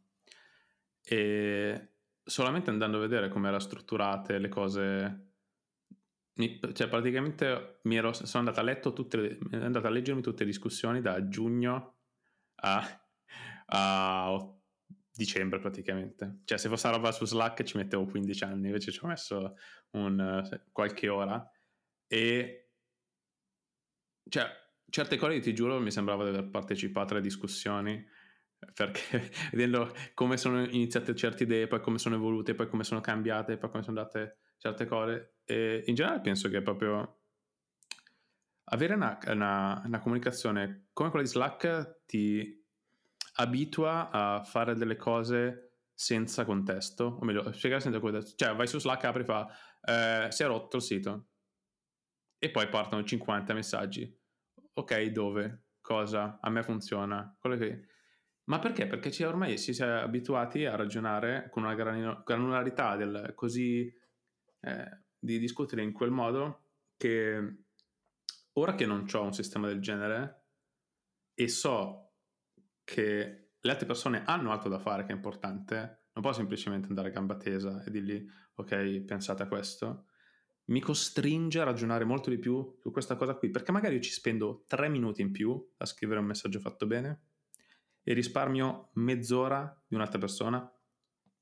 E 1.13 1.95
solamente 2.23 2.71
andando 2.71 2.99
a 2.99 3.01
vedere 3.01 3.29
come 3.29 3.49
erano 3.49 3.61
strutturate 3.61 4.39
le 4.39 4.49
cose, 4.49 5.33
mi, 6.35 6.61
cioè 6.73 6.87
praticamente 6.87 7.81
ero, 7.83 8.13
sono 8.13 8.49
andato 8.49 8.61
a 8.61 8.93
tutte, 8.93 9.41
andato 9.51 9.89
a 9.89 9.91
leggermi 9.91 10.23
tutte 10.23 10.45
le 10.45 10.51
discussioni 10.51 11.01
da 11.01 11.27
giugno 11.27 11.97
a, 12.63 13.05
a 13.67 14.57
dicembre 15.13 15.59
praticamente. 15.59 16.43
Cioè 16.45 16.59
se 16.59 16.69
fosse 16.69 16.87
una 16.87 16.97
roba 16.97 17.11
su 17.11 17.25
Slack 17.25 17.65
ci 17.65 17.77
mettevo 17.77 18.05
15 18.05 18.45
anni, 18.45 18.67
invece 18.67 18.93
ci 18.93 19.01
ho 19.03 19.09
messo 19.09 19.57
un, 19.97 20.61
qualche 20.71 21.09
ora 21.09 21.45
e 22.07 22.71
cioè 24.29 24.47
certe 24.89 25.17
cose 25.17 25.41
ti 25.41 25.53
giuro 25.55 25.81
mi 25.81 25.91
sembrava 25.91 26.23
di 26.23 26.29
aver 26.29 26.51
partecipato 26.51 27.15
alle 27.15 27.23
discussioni 27.23 28.01
perché 28.75 29.31
vedendo 29.53 29.93
come 30.15 30.37
sono 30.37 30.63
iniziate 30.63 31.15
certe 31.15 31.45
idee, 31.45 31.67
poi 31.67 31.81
come 31.81 31.99
sono 31.99 32.17
evolute, 32.17 32.55
poi 32.55 32.69
come 32.69 32.85
sono 32.85 33.01
cambiate, 33.01 33.57
poi 33.57 33.71
come 33.71 33.83
sono 33.83 33.99
andate 33.99 34.39
certe 34.59 34.87
cose, 34.87 35.37
e 35.45 35.83
in 35.87 35.95
generale 35.95 36.21
penso 36.21 36.49
che 36.49 36.61
proprio 36.63 37.23
avere 38.65 38.95
una, 38.95 39.19
una, 39.27 39.83
una 39.85 39.99
comunicazione 40.01 40.89
come 40.93 41.11
quella 41.11 41.25
di 41.25 41.31
Slack 41.31 42.03
ti 42.07 42.65
abitua 43.35 44.11
a 44.11 44.45
fare 44.45 44.75
delle 44.75 44.97
cose 44.97 45.71
senza 45.95 46.45
contesto, 46.45 47.19
o 47.21 47.25
meglio, 47.25 47.53
spiegare 47.53 47.83
senza 47.83 48.01
contesto. 48.01 48.35
Cioè, 48.37 48.55
vai 48.55 48.67
su 48.67 48.79
Slack, 48.79 49.05
apri 49.05 49.23
e 49.23 49.25
fa, 49.25 49.49
eh, 49.83 50.29
si 50.31 50.43
è 50.43 50.47
rotto 50.47 50.77
il 50.77 50.83
sito. 50.83 51.29
E 52.39 52.51
poi 52.51 52.69
partono 52.69 53.05
50 53.05 53.53
messaggi. 53.53 54.19
Ok, 54.75 55.03
dove? 55.09 55.67
Cosa? 55.81 56.39
A 56.41 56.49
me 56.49 56.63
funziona. 56.63 57.37
Quello 57.39 57.57
che 57.57 57.87
ma 58.51 58.59
perché? 58.59 58.89
Perché 58.89 59.13
ci, 59.13 59.23
ormai 59.23 59.57
si 59.59 59.71
è 59.71 59.87
abituati 59.87 60.65
a 60.65 60.75
ragionare 60.75 61.49
con 61.53 61.63
una 61.63 61.75
granularità 62.25 62.97
del, 62.97 63.33
così 63.37 63.87
eh, 64.63 65.03
di 65.17 65.39
discutere 65.39 65.85
in 65.85 65.93
quel 65.93 66.11
modo 66.11 66.71
che 66.97 67.59
ora 68.55 68.75
che 68.75 68.87
non 68.87 69.07
ho 69.09 69.23
un 69.23 69.33
sistema 69.33 69.69
del 69.69 69.81
genere 69.81 70.47
e 71.33 71.47
so 71.47 72.15
che 72.83 73.53
le 73.61 73.71
altre 73.71 73.87
persone 73.87 74.25
hanno 74.25 74.51
altro 74.51 74.69
da 74.69 74.81
fare 74.81 75.05
che 75.05 75.13
è 75.13 75.15
importante, 75.15 76.07
non 76.13 76.25
posso 76.25 76.39
semplicemente 76.39 76.89
andare 76.89 77.11
a 77.11 77.13
gamba 77.13 77.37
tesa 77.37 77.85
e 77.85 77.91
dirgli 77.93 78.27
ok, 78.55 79.03
pensate 79.03 79.45
a 79.45 79.47
questo, 79.47 80.07
mi 80.65 80.81
costringe 80.81 81.61
a 81.61 81.65
ragionare 81.65 82.05
molto 82.05 82.31
di 82.31 82.39
più 82.39 82.79
su 82.81 82.91
questa 82.91 83.15
cosa 83.15 83.35
qui, 83.35 83.51
perché 83.51 83.71
magari 83.71 83.95
io 83.95 84.01
ci 84.01 84.11
spendo 84.11 84.65
tre 84.67 84.89
minuti 84.89 85.23
in 85.23 85.31
più 85.31 85.71
a 85.77 85.87
scrivere 85.87 86.19
un 86.19 86.27
messaggio 86.27 86.59
fatto 86.59 86.89
bene 86.89 87.27
e 88.03 88.13
risparmio 88.13 88.91
mezz'ora 88.95 89.83
di 89.87 89.95
un'altra 89.95 90.19
persona. 90.19 90.71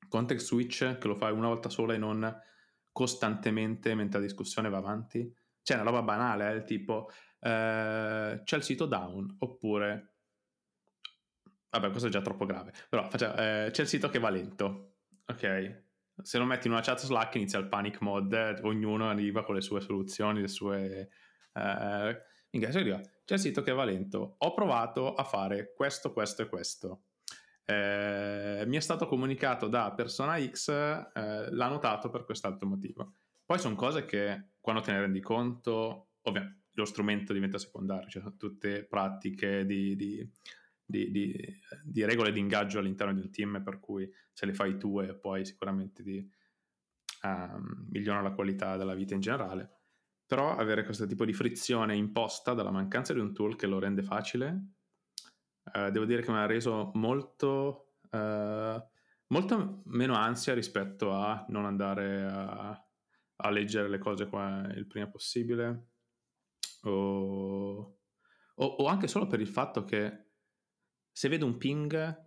Context 0.08 0.46
switch 0.46 0.98
che 0.98 1.06
lo 1.06 1.14
fai 1.14 1.32
una 1.32 1.48
volta 1.48 1.68
sola 1.68 1.94
e 1.94 1.98
non 1.98 2.42
costantemente 2.92 3.94
mentre 3.94 4.18
la 4.18 4.26
discussione 4.26 4.68
va 4.68 4.78
avanti. 4.78 5.32
C'è 5.62 5.74
una 5.74 5.84
roba 5.84 6.02
banale, 6.02 6.56
eh, 6.56 6.64
tipo 6.64 7.10
eh, 7.40 8.40
c'è 8.42 8.56
il 8.56 8.62
sito 8.62 8.86
down 8.86 9.36
oppure 9.38 10.14
vabbè, 11.70 11.90
questo 11.90 12.08
è 12.08 12.10
già 12.10 12.22
troppo 12.22 12.46
grave. 12.46 12.72
Però 12.88 13.08
facciamo, 13.08 13.34
eh, 13.34 13.68
c'è 13.70 13.82
il 13.82 13.88
sito 13.88 14.08
che 14.08 14.18
va 14.18 14.30
lento, 14.30 14.96
ok? 15.26 15.86
Se 16.22 16.38
lo 16.38 16.44
metti 16.44 16.66
in 16.66 16.72
una 16.72 16.82
chat 16.82 16.98
Slack 16.98 17.36
inizia 17.36 17.58
il 17.58 17.68
panic 17.68 18.00
mode, 18.00 18.60
ognuno 18.62 19.08
arriva 19.08 19.44
con 19.44 19.54
le 19.54 19.60
sue 19.60 19.80
soluzioni, 19.80 20.40
le 20.40 20.48
sue... 20.48 21.10
Eh, 21.52 22.22
minchia, 22.50 23.00
c'è 23.28 23.34
il 23.34 23.40
sito 23.40 23.60
che 23.60 23.72
va 23.72 23.84
lento. 23.84 24.36
Ho 24.38 24.54
provato 24.54 25.12
a 25.12 25.22
fare 25.22 25.74
questo, 25.74 26.14
questo 26.14 26.40
e 26.40 26.48
questo. 26.48 27.02
Eh, 27.66 28.64
mi 28.66 28.74
è 28.78 28.80
stato 28.80 29.06
comunicato 29.06 29.68
da 29.68 29.92
persona 29.92 30.42
X, 30.42 30.70
eh, 30.70 31.50
l'ha 31.50 31.68
notato 31.68 32.08
per 32.08 32.24
quest'altro 32.24 32.66
motivo. 32.66 33.16
Poi 33.44 33.58
sono 33.58 33.74
cose 33.74 34.06
che 34.06 34.52
quando 34.58 34.80
te 34.80 34.92
ne 34.92 35.00
rendi 35.00 35.20
conto, 35.20 36.12
ovviamente 36.22 36.68
lo 36.72 36.86
strumento 36.86 37.34
diventa 37.34 37.58
secondario, 37.58 38.08
cioè 38.08 38.22
sono 38.22 38.36
tutte 38.38 38.86
pratiche 38.86 39.66
di, 39.66 39.94
di, 39.94 40.32
di, 40.82 41.10
di, 41.84 42.04
regole 42.06 42.32
di 42.32 42.40
ingaggio 42.40 42.78
all'interno 42.78 43.12
di 43.12 43.20
un 43.20 43.30
team, 43.30 43.62
per 43.62 43.78
cui 43.78 44.10
se 44.32 44.46
le 44.46 44.54
fai 44.54 44.78
tu 44.78 45.00
e 45.00 45.14
poi 45.14 45.44
sicuramente 45.44 46.02
ti 46.02 46.26
um, 47.24 47.88
migliorano 47.90 48.26
la 48.26 48.34
qualità 48.34 48.78
della 48.78 48.94
vita 48.94 49.12
in 49.12 49.20
generale. 49.20 49.77
Però 50.28 50.54
avere 50.54 50.84
questo 50.84 51.06
tipo 51.06 51.24
di 51.24 51.32
frizione 51.32 51.96
imposta 51.96 52.52
dalla 52.52 52.70
mancanza 52.70 53.14
di 53.14 53.18
un 53.18 53.32
tool 53.32 53.56
che 53.56 53.66
lo 53.66 53.78
rende 53.78 54.02
facile, 54.02 54.74
uh, 55.72 55.90
devo 55.90 56.04
dire 56.04 56.22
che 56.22 56.30
mi 56.30 56.36
ha 56.36 56.46
reso 56.46 56.90
molto, 56.94 57.94
uh, 58.10 58.80
molto 59.28 59.82
meno 59.86 60.14
ansia 60.14 60.52
rispetto 60.52 61.12
a 61.14 61.44
non 61.48 61.64
andare 61.64 62.24
a, 62.24 62.86
a 63.36 63.50
leggere 63.50 63.88
le 63.88 63.98
cose 63.98 64.28
qua 64.28 64.70
il 64.74 64.86
prima 64.86 65.08
possibile 65.08 65.86
o, 66.82 66.90
o, 68.54 68.64
o 68.64 68.86
anche 68.86 69.08
solo 69.08 69.26
per 69.26 69.40
il 69.40 69.48
fatto 69.48 69.84
che 69.84 70.26
se 71.10 71.28
vedo 71.28 71.46
un 71.46 71.56
ping 71.56 72.26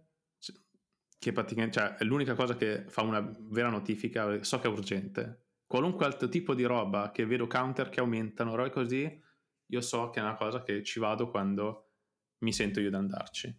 che 1.22 1.32
praticamente 1.34 1.80
cioè, 1.80 1.98
è 1.98 2.04
l'unica 2.04 2.34
cosa 2.34 2.56
che 2.56 2.86
fa 2.88 3.04
una 3.04 3.22
vera 3.42 3.70
notifica, 3.70 4.44
so 4.44 4.58
che 4.58 4.68
è 4.68 4.72
urgente. 4.72 5.41
Qualunque 5.72 6.06
altro 6.06 6.28
tipo 6.28 6.54
di 6.54 6.64
roba 6.64 7.12
che 7.12 7.26
vedo 7.26 7.48
counter 7.48 7.88
che 7.88 8.02
aumentano, 8.02 8.56
robe 8.56 8.72
così, 8.72 9.22
io 9.68 9.82
so 9.82 10.10
che 10.10 10.20
è 10.20 10.24
una 10.24 10.36
cosa 10.36 10.64
che 10.64 10.84
ci 10.84 11.00
vado 11.00 11.30
quando 11.30 11.92
mi 12.40 12.52
sento 12.52 12.82
io 12.82 12.90
di 12.90 12.96
andarci. 12.96 13.56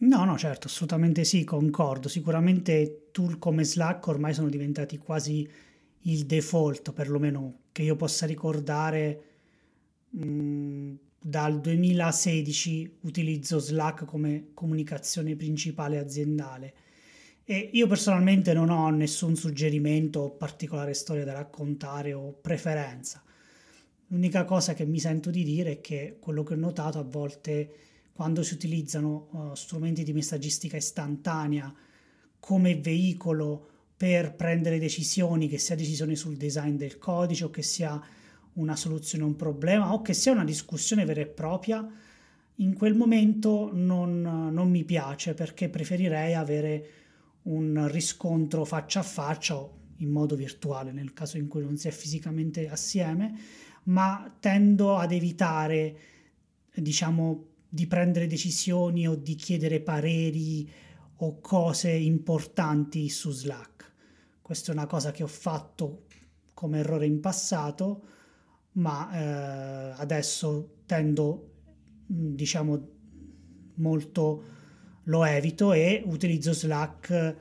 No, 0.00 0.24
no, 0.24 0.36
certo, 0.36 0.66
assolutamente 0.66 1.24
sì, 1.24 1.44
concordo. 1.44 2.08
Sicuramente 2.08 3.08
tool 3.12 3.38
come 3.38 3.64
Slack 3.64 4.06
ormai 4.08 4.34
sono 4.34 4.50
diventati 4.50 4.98
quasi 4.98 5.50
il 6.02 6.26
default, 6.26 6.92
perlomeno 6.92 7.60
che 7.72 7.82
io 7.82 7.96
possa 7.96 8.26
ricordare 8.26 9.28
Mm, 10.16 10.94
dal 11.20 11.60
2016 11.60 12.98
utilizzo 13.00 13.58
Slack 13.58 14.04
come 14.06 14.50
comunicazione 14.54 15.36
principale 15.36 15.98
aziendale 15.98 16.74
e 17.50 17.70
io 17.72 17.86
personalmente 17.86 18.52
non 18.52 18.68
ho 18.68 18.90
nessun 18.90 19.34
suggerimento 19.34 20.20
o 20.20 20.30
particolare 20.32 20.92
storia 20.92 21.24
da 21.24 21.32
raccontare 21.32 22.12
o 22.12 22.30
preferenza. 22.30 23.22
L'unica 24.08 24.44
cosa 24.44 24.74
che 24.74 24.84
mi 24.84 25.00
sento 25.00 25.30
di 25.30 25.44
dire 25.44 25.70
è 25.70 25.80
che 25.80 26.18
quello 26.20 26.42
che 26.42 26.52
ho 26.52 26.58
notato 26.58 26.98
a 26.98 27.04
volte 27.04 27.72
quando 28.12 28.42
si 28.42 28.52
utilizzano 28.52 29.28
uh, 29.30 29.54
strumenti 29.54 30.02
di 30.02 30.12
messaggistica 30.12 30.76
istantanea 30.76 31.74
come 32.38 32.76
veicolo 32.76 33.66
per 33.96 34.34
prendere 34.34 34.78
decisioni, 34.78 35.48
che 35.48 35.56
sia 35.56 35.74
decisioni 35.74 36.16
sul 36.16 36.36
design 36.36 36.76
del 36.76 36.98
codice 36.98 37.44
o 37.44 37.50
che 37.50 37.62
sia 37.62 37.98
una 38.56 38.76
soluzione 38.76 39.24
a 39.24 39.26
un 39.26 39.36
problema 39.36 39.94
o 39.94 40.02
che 40.02 40.12
sia 40.12 40.32
una 40.32 40.44
discussione 40.44 41.06
vera 41.06 41.22
e 41.22 41.26
propria, 41.26 41.82
in 42.56 42.74
quel 42.74 42.94
momento 42.94 43.70
non, 43.72 44.20
non 44.20 44.68
mi 44.68 44.84
piace 44.84 45.32
perché 45.32 45.70
preferirei 45.70 46.34
avere 46.34 47.06
un 47.42 47.88
riscontro 47.90 48.64
faccia 48.64 49.00
a 49.00 49.04
faccia 49.04 49.56
o 49.56 49.76
in 49.96 50.10
modo 50.10 50.36
virtuale 50.36 50.92
nel 50.92 51.12
caso 51.12 51.38
in 51.38 51.48
cui 51.48 51.62
non 51.62 51.76
si 51.76 51.88
è 51.88 51.90
fisicamente 51.90 52.68
assieme, 52.68 53.36
ma 53.84 54.36
tendo 54.38 54.96
ad 54.96 55.12
evitare, 55.12 55.98
diciamo, 56.74 57.46
di 57.68 57.86
prendere 57.86 58.26
decisioni 58.26 59.08
o 59.08 59.14
di 59.14 59.34
chiedere 59.34 59.80
pareri 59.80 60.70
o 61.16 61.40
cose 61.40 61.90
importanti 61.90 63.08
su 63.08 63.30
Slack. 63.30 63.92
Questa 64.40 64.70
è 64.70 64.74
una 64.74 64.86
cosa 64.86 65.10
che 65.10 65.22
ho 65.22 65.28
fatto 65.28 66.04
come 66.54 66.78
errore 66.78 67.06
in 67.06 67.20
passato 67.20 68.16
ma 68.78 69.10
eh, 69.12 69.94
adesso 70.00 70.76
tendo, 70.86 71.50
mm, 72.12 72.34
diciamo, 72.34 72.88
molto 73.74 74.56
lo 75.08 75.24
evito 75.24 75.72
e 75.72 76.02
utilizzo 76.06 76.52
Slack 76.52 77.36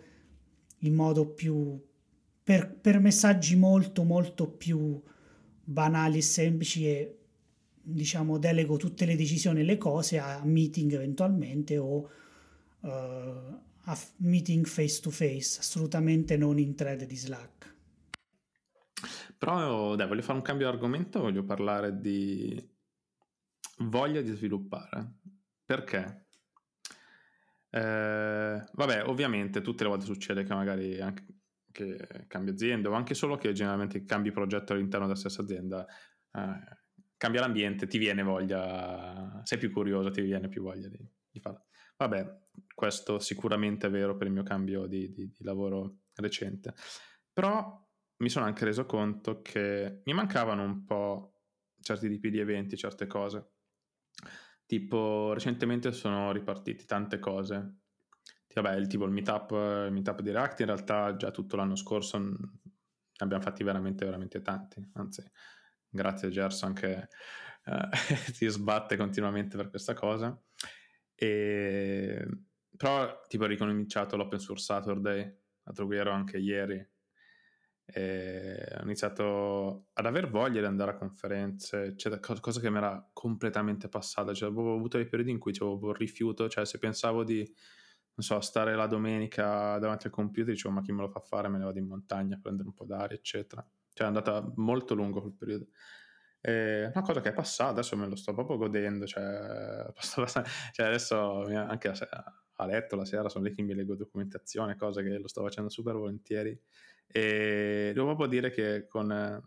in 0.80 0.94
modo 0.94 1.28
più 1.28 1.80
per, 2.44 2.74
per 2.76 3.00
messaggi 3.00 3.56
molto 3.56 4.04
molto 4.04 4.50
più 4.50 5.02
banali 5.64 6.18
e 6.18 6.22
semplici 6.22 6.88
e 6.88 7.18
diciamo 7.82 8.38
delego 8.38 8.78
tutte 8.78 9.06
le 9.06 9.16
decisioni 9.16 9.62
e 9.62 9.64
le 9.64 9.78
cose 9.78 10.20
a 10.20 10.42
meeting 10.44 10.94
eventualmente 10.94 11.78
o 11.78 12.10
uh, 12.80 12.90
a 12.90 13.98
meeting 14.18 14.66
face 14.66 15.00
to 15.02 15.10
face 15.10 15.60
assolutamente 15.60 16.38
non 16.38 16.60
in 16.60 16.76
thread 16.76 17.06
di 17.06 17.16
Slack 17.16 17.76
però 19.38 19.96
dai, 19.96 20.08
voglio 20.08 20.24
fare 20.24 20.38
un 20.38 20.44
cambio 20.44 20.68
di 20.68 20.74
argomento, 20.74 21.20
voglio 21.20 21.44
parlare 21.44 22.00
di 22.00 22.76
voglia 23.80 24.22
di 24.22 24.34
sviluppare. 24.34 25.20
Perché? 25.64 26.27
Eh, 27.70 28.64
vabbè, 28.72 29.06
ovviamente 29.06 29.62
tutte 29.62 29.84
le 29.84 29.90
volte 29.90 30.06
succede 30.06 30.44
che 30.44 30.54
magari 30.54 31.00
anche 31.02 31.26
che 31.78 32.26
cambi 32.28 32.50
azienda 32.50 32.90
o 32.90 32.94
anche 32.94 33.14
solo 33.14 33.38
che 33.38 33.54
generalmente 33.54 34.04
cambi 34.04 34.32
progetto 34.32 34.74
all'interno 34.74 35.06
della 35.06 35.18
stessa 35.18 35.44
azienda, 35.44 35.86
eh, 35.86 36.78
cambia 37.18 37.42
l'ambiente, 37.42 37.86
ti 37.86 38.00
viene 38.00 38.24
voglia, 38.24 39.42
sei 39.44 39.60
più 39.60 39.72
curioso, 39.72 40.10
ti 40.10 40.22
viene 40.22 40.48
più 40.48 40.64
voglia 40.64 40.88
di, 40.88 41.08
di 41.30 41.40
farlo. 41.40 41.66
Vabbè, 41.98 42.40
questo 42.74 43.20
sicuramente 43.20 43.88
è 43.88 43.90
vero 43.92 44.18
per 44.18 44.28
il 44.28 44.34
mio 44.34 44.44
cambio 44.44 44.88
di, 44.88 45.12
di, 45.12 45.32
di 45.32 45.44
lavoro 45.44 46.00
recente. 46.16 46.74
Però 47.32 47.86
mi 48.18 48.30
sono 48.30 48.46
anche 48.46 48.66
reso 48.66 48.86
conto 48.88 49.42
che 49.42 50.02
mi 50.04 50.14
mancavano 50.14 50.64
un 50.64 50.84
po' 50.84 51.44
certi 51.80 52.10
tipi 52.10 52.32
di 52.32 52.40
eventi, 52.40 52.76
certe 52.76 53.06
cose. 53.06 53.52
Tipo, 54.68 55.32
recentemente 55.34 55.94
sono 55.94 56.32
ripartiti 56.34 56.86
tante 56.86 57.20
cose. 57.20 57.78
Vabbè, 58.54 58.76
il 58.76 58.88
tipo 58.88 59.06
il 59.06 59.12
meetup, 59.12 59.52
il 59.52 59.94
meetup 59.94 60.22
di 60.22 60.32
React, 60.32 60.60
in 60.60 60.66
realtà 60.66 61.16
già 61.16 61.32
tutto 61.32 61.56
l'anno 61.56 61.76
scorso 61.76 62.18
ne 62.18 62.36
abbiamo 63.20 63.44
fatti 63.44 63.64
veramente, 63.64 64.04
veramente 64.04 64.42
tanti. 64.42 64.86
Anzi, 64.94 65.24
grazie 65.88 66.28
a 66.28 66.32
Gerson 66.32 66.74
che 66.74 67.08
eh, 67.66 67.90
si 68.34 68.48
sbatte 68.48 68.98
continuamente 68.98 69.56
per 69.56 69.70
questa 69.70 69.94
cosa. 69.94 70.38
E... 71.16 72.28
Però, 72.76 73.22
tipo, 73.28 73.46
ho 73.46 73.48
ricominciato 73.48 74.18
l'Open 74.18 74.40
Source 74.40 74.66
Saturday 74.66 75.36
a 75.64 75.72
Trughiero 75.72 76.12
anche 76.12 76.38
ieri 76.38 76.86
e 77.89 78.76
ho 78.78 78.84
iniziato 78.84 79.86
ad 79.93 80.06
aver 80.06 80.30
voglia 80.30 80.60
di 80.60 80.65
andare 80.65 80.91
a 80.91 80.95
conferenze, 80.95 81.95
cioè, 81.95 82.19
cosa 82.19 82.60
che 82.60 82.69
mi 82.69 82.78
era 82.78 83.10
completamente 83.13 83.88
passata. 83.88 84.34
Cioè, 84.34 84.50
avevo 84.50 84.76
avuto 84.76 84.97
dei 84.97 85.08
periodi 85.08 85.32
in 85.32 85.39
cui 85.39 85.54
avevo 85.58 85.88
un 85.88 85.93
rifiuto, 85.93 86.50
cioè 86.50 86.65
se 86.65 86.80
pensavo 86.80 87.23
di, 87.23 87.38
non 88.15 88.26
so, 88.26 88.41
stare 88.41 88.76
la 88.76 88.88
domenica 88.88 89.78
davanti 89.80 90.08
al 90.08 90.12
computer, 90.12 90.54
dicevo 90.54 90.73
ma 90.73 90.82
chi 90.82 90.91
me 90.91 91.02
lo 91.02 91.08
fa 91.08 91.21
fare? 91.21 91.47
Me 91.47 91.58
ne 91.60 91.63
vado 91.63 91.80
in 91.80 91.88
montagna 91.88 92.36
a 92.36 92.39
prendere 92.41 92.67
un 92.67 92.73
po' 92.73 92.86
d'aria, 92.86 93.15
eccetera. 93.15 93.65
Cioè 93.93 94.06
è 94.06 94.08
andata 94.08 94.52
molto 94.58 94.93
lungo 94.93 95.21
quel 95.21 95.34
periodo. 95.34 95.67
E 96.41 96.91
una 96.93 97.02
cosa 97.02 97.21
che 97.21 97.30
è 97.30 97.34
passata, 97.34 97.71
adesso 97.71 97.95
me 97.95 98.08
lo 98.08 98.17
sto 98.17 98.34
proprio 98.34 98.58
godendo, 98.58 99.06
cioè, 99.08 99.86
cioè 100.73 100.86
adesso 100.86 101.43
anche 101.45 101.88
a, 101.88 101.95
a 102.58 102.65
letto 102.65 102.97
la 102.97 103.06
sera 103.06 103.30
sono 103.30 103.45
lì 103.45 103.54
che 103.54 103.62
mi 103.62 103.73
leggo 103.73 103.95
documentazione, 103.95 104.76
cose 104.76 105.04
che 105.04 105.17
lo 105.17 105.28
sto 105.30 105.41
facendo 105.41 105.69
super 105.69 105.95
volentieri 105.95 106.60
e 107.08 107.91
devo 107.93 108.08
proprio 108.08 108.28
dire 108.28 108.52
che 108.52 108.88
con 108.88 109.12
eh, 109.12 109.41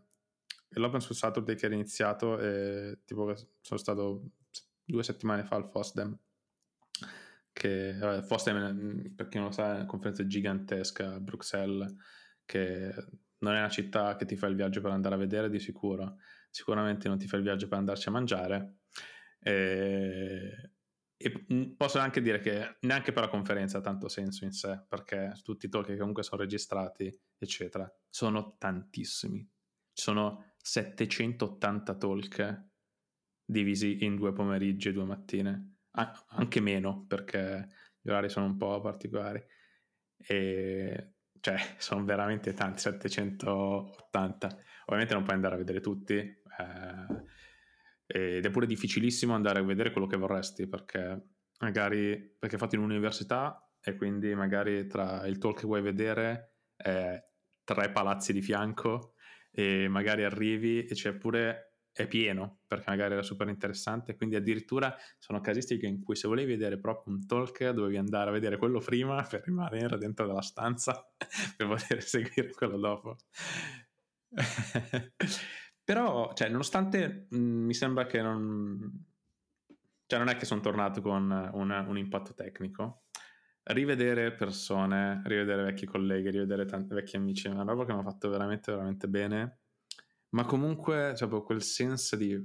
l'Open 0.68 1.01
Source 1.01 1.20
Saturday 1.20 1.55
che 1.55 1.66
era 1.66 1.75
iniziato, 1.75 2.38
eh, 2.38 3.01
tipo 3.05 3.35
sono 3.61 3.79
stato 3.79 4.31
due 4.85 5.03
settimane 5.03 5.44
fa 5.44 5.57
al 5.57 5.68
FOSDEM, 5.68 6.18
che 7.53 7.94
vabbè, 7.99 8.23
FOSDEM 8.23 9.14
per 9.14 9.29
chi 9.29 9.37
non 9.37 9.46
lo 9.46 9.53
sa 9.53 9.73
è 9.73 9.75
una 9.77 9.87
conferenza 9.87 10.27
gigantesca 10.27 11.14
a 11.14 11.20
Bruxelles, 11.20 11.94
che 12.44 12.92
non 13.38 13.55
è 13.55 13.59
una 13.59 13.68
città 13.68 14.16
che 14.16 14.25
ti 14.25 14.37
fa 14.37 14.46
il 14.46 14.57
viaggio 14.57 14.81
per 14.81 14.90
andare 14.90 15.14
a 15.14 15.18
vedere 15.18 15.49
di 15.49 15.61
sicuro, 15.61 16.16
sicuramente 16.51 17.09
non 17.09 17.18
ti 17.18 17.27
fa 17.27 17.37
il 17.37 17.42
viaggio 17.42 17.68
per 17.68 17.79
andarci 17.79 18.09
a 18.09 18.12
mangiare. 18.12 18.77
E 19.42 20.73
e 21.23 21.45
mm, 21.53 21.73
posso 21.73 21.99
anche 21.99 22.23
dire 22.23 22.39
che 22.39 22.77
neanche 22.81 23.13
per 23.13 23.25
la 23.25 23.29
conferenza 23.29 23.77
ha 23.77 23.83
tanto 23.83 24.09
senso 24.09 24.47
in 24.47 24.53
sé, 24.53 24.83
perché 24.89 25.35
tutti 25.43 25.67
i 25.67 25.69
talk 25.69 25.89
che 25.89 25.99
comunque 25.99 26.23
sono 26.23 26.41
registrati, 26.41 27.15
eccetera, 27.37 27.87
sono 28.09 28.57
tantissimi. 28.57 29.39
Ci 29.93 30.03
sono 30.03 30.55
780 30.57 31.95
talk 31.97 32.69
divisi 33.45 34.03
in 34.03 34.17
due 34.17 34.33
pomeriggi 34.33 34.89
e 34.89 34.93
due 34.93 35.05
mattine, 35.05 35.81
anche 35.91 36.61
meno, 36.61 37.05
perché 37.07 37.69
gli 38.01 38.09
orari 38.09 38.31
sono 38.31 38.47
un 38.47 38.57
po' 38.57 38.81
particolari. 38.81 39.45
E 40.17 41.17
cioè, 41.41 41.57
sono 41.77 42.03
veramente 42.03 42.55
tanti, 42.55 42.81
780. 42.81 44.59
Ovviamente 44.87 45.13
non 45.13 45.23
puoi 45.23 45.35
andare 45.35 45.55
a 45.57 45.59
vedere 45.59 45.81
tutti. 45.81 46.15
Eh, 46.15 47.25
ed 48.12 48.44
è 48.44 48.51
pure 48.51 48.66
difficilissimo 48.66 49.35
andare 49.35 49.61
a 49.61 49.62
vedere 49.62 49.92
quello 49.92 50.09
che 50.09 50.16
vorresti 50.16 50.66
perché 50.66 51.29
magari 51.61 52.37
perché 52.38 52.57
è 52.57 52.59
fatto 52.59 52.75
in 52.75 52.83
università 52.83 53.73
e 53.81 53.94
quindi 53.94 54.35
magari 54.35 54.87
tra 54.88 55.25
il 55.27 55.38
talk 55.38 55.61
che 55.61 55.66
vuoi 55.66 55.81
vedere 55.81 56.57
eh, 56.77 57.25
tre 57.62 57.92
palazzi 57.92 58.33
di 58.33 58.42
fianco 58.42 59.14
e 59.53 59.87
magari 59.88 60.25
arrivi 60.25 60.85
e 60.87 60.94
c'è 60.94 61.14
pure 61.14 61.77
è 61.92 62.07
pieno 62.09 62.61
perché 62.66 62.90
magari 62.90 63.12
era 63.12 63.23
super 63.23 63.49
interessante 63.49 64.16
quindi 64.16 64.35
addirittura 64.35 64.92
sono 65.18 65.40
casistiche 65.40 65.87
in 65.87 66.03
cui 66.03 66.16
se 66.16 66.27
volevi 66.27 66.53
vedere 66.53 66.81
proprio 66.81 67.14
un 67.14 67.27
talk 67.27 67.68
dovevi 67.70 67.96
andare 67.96 68.31
a 68.31 68.33
vedere 68.33 68.57
quello 68.57 68.81
prima 68.81 69.23
per 69.29 69.42
rimanere 69.44 69.99
dentro 69.99 70.27
della 70.27 70.42
stanza 70.42 71.01
per 71.57 71.68
poter 71.68 72.03
seguire 72.03 72.51
quello 72.51 72.77
dopo 72.77 73.16
però 75.90 76.33
cioè, 76.35 76.48
nonostante 76.48 77.26
mh, 77.31 77.37
mi 77.37 77.74
sembra 77.74 78.07
che 78.07 78.22
non 78.22 79.09
cioè 80.07 80.20
non 80.20 80.29
è 80.29 80.37
che 80.37 80.44
sono 80.44 80.61
tornato 80.61 81.00
con 81.00 81.50
una, 81.53 81.81
un 81.81 81.98
impatto 81.98 82.33
tecnico 82.33 83.07
rivedere 83.64 84.33
persone, 84.33 85.20
rivedere 85.24 85.64
vecchi 85.64 85.87
colleghi, 85.87 86.31
rivedere 86.31 86.64
tanti 86.64 86.94
vecchi 86.94 87.16
amici, 87.16 87.48
è 87.48 87.50
una 87.50 87.64
roba 87.64 87.85
che 87.85 87.92
mi 87.92 87.98
ha 87.98 88.05
fatto 88.05 88.29
veramente, 88.29 88.70
veramente 88.70 89.09
bene. 89.09 89.59
Ma 90.31 90.44
comunque 90.44 91.14
proprio 91.16 91.42
quel 91.42 91.62
senso 91.62 92.14
di 92.16 92.40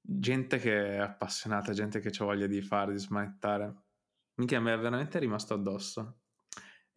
gente 0.00 0.58
che 0.58 0.94
è 0.94 0.96
appassionata, 0.98 1.72
gente 1.72 1.98
che 1.98 2.10
ha 2.16 2.24
voglia 2.24 2.46
di 2.46 2.62
fare, 2.62 2.92
di 2.92 2.98
smanettare. 2.98 3.74
Mi 4.36 4.46
è 4.46 4.78
veramente 4.78 5.18
rimasto 5.18 5.54
addosso. 5.54 6.20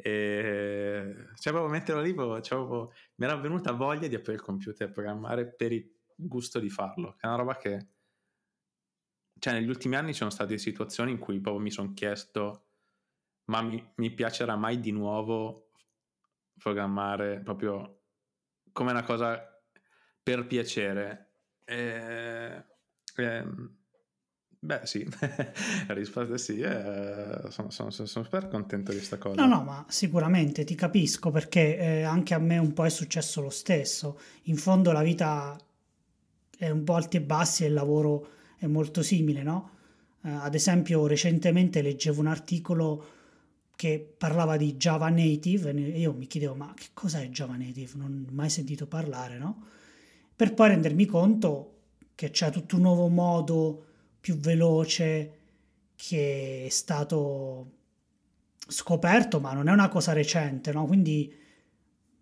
E 0.01 1.13
cioè, 1.35 1.53
proprio 1.53 1.71
metterlo 1.71 2.01
lì, 2.01 2.13
proprio, 2.13 2.91
mi 3.15 3.25
era 3.25 3.35
venuta 3.35 3.71
voglia 3.73 4.07
di 4.07 4.15
aprire 4.15 4.33
il 4.33 4.41
computer 4.41 4.87
e 4.87 4.91
programmare 4.91 5.45
per 5.45 5.71
il 5.71 5.91
gusto 6.15 6.59
di 6.59 6.69
farlo. 6.69 7.17
È 7.19 7.27
una 7.27 7.35
roba 7.35 7.57
che, 7.57 7.87
cioè, 9.39 9.53
negli 9.53 9.67
ultimi 9.67 9.95
anni 9.95 10.11
ci 10.11 10.19
sono 10.19 10.29
state 10.29 10.57
situazioni 10.57 11.11
in 11.11 11.19
cui 11.19 11.39
proprio 11.39 11.61
mi 11.61 11.71
sono 11.71 11.93
chiesto 11.93 12.65
ma 13.49 13.61
mi, 13.61 13.83
mi 13.95 14.11
piacerà 14.11 14.55
mai 14.55 14.79
di 14.79 14.91
nuovo 14.91 15.71
programmare 16.57 17.41
proprio 17.41 18.03
come 18.71 18.91
una 18.91 19.03
cosa 19.03 19.43
per 20.21 20.45
piacere. 20.45 21.33
E, 21.65 22.65
e, 23.15 23.45
beh, 24.59 24.81
sì, 24.83 25.07
la 25.87 25.93
risposta 25.93 26.33
è 26.33 26.37
sì. 26.37 26.59
Eh, 26.59 27.41
sono, 27.49 27.69
sono, 27.69 27.89
sono, 27.89 28.07
super 28.07 28.47
contento 28.47 28.91
di 28.91 28.97
questa 28.97 29.17
cosa. 29.17 29.45
No, 29.45 29.55
no, 29.55 29.63
ma 29.63 29.85
sicuramente 29.87 30.63
ti 30.63 30.75
capisco 30.75 31.31
perché 31.31 31.77
eh, 31.77 32.03
anche 32.03 32.33
a 32.33 32.39
me 32.39 32.57
un 32.57 32.73
po' 32.73 32.85
è 32.85 32.89
successo 32.89 33.41
lo 33.41 33.49
stesso. 33.49 34.19
In 34.43 34.57
fondo 34.57 34.91
la 34.91 35.01
vita 35.01 35.57
è 36.57 36.69
un 36.69 36.83
po' 36.83 36.95
alti 36.95 37.17
e 37.17 37.21
bassi 37.21 37.63
e 37.63 37.67
il 37.67 37.73
lavoro 37.73 38.27
è 38.57 38.67
molto 38.67 39.01
simile, 39.01 39.43
no? 39.43 39.77
Eh, 40.23 40.29
ad 40.29 40.53
esempio, 40.55 41.07
recentemente 41.07 41.81
leggevo 41.81 42.19
un 42.19 42.27
articolo 42.27 43.05
che 43.75 44.13
parlava 44.17 44.57
di 44.57 44.75
Java 44.75 45.07
Native 45.07 45.69
e 45.69 45.99
io 45.99 46.11
mi 46.11 46.27
chiedevo 46.27 46.53
ma 46.53 46.73
che 46.75 46.87
cos'è 46.93 47.29
Java 47.29 47.55
Native? 47.55 47.93
Non 47.95 48.25
ho 48.27 48.33
mai 48.33 48.49
sentito 48.49 48.87
parlare, 48.87 49.37
no? 49.37 49.63
Per 50.35 50.53
poi 50.53 50.67
rendermi 50.67 51.05
conto 51.05 51.75
che 52.13 52.31
c'è 52.31 52.51
tutto 52.51 52.75
un 52.75 52.81
nuovo 52.81 53.07
modo 53.07 53.85
più 54.19 54.37
veloce 54.37 55.37
che 55.95 56.65
è 56.65 56.69
stato 56.69 57.71
scoperto, 58.67 59.39
ma 59.39 59.53
non 59.53 59.67
è 59.67 59.71
una 59.71 59.89
cosa 59.89 60.13
recente, 60.13 60.71
no? 60.71 60.85
Quindi 60.85 61.33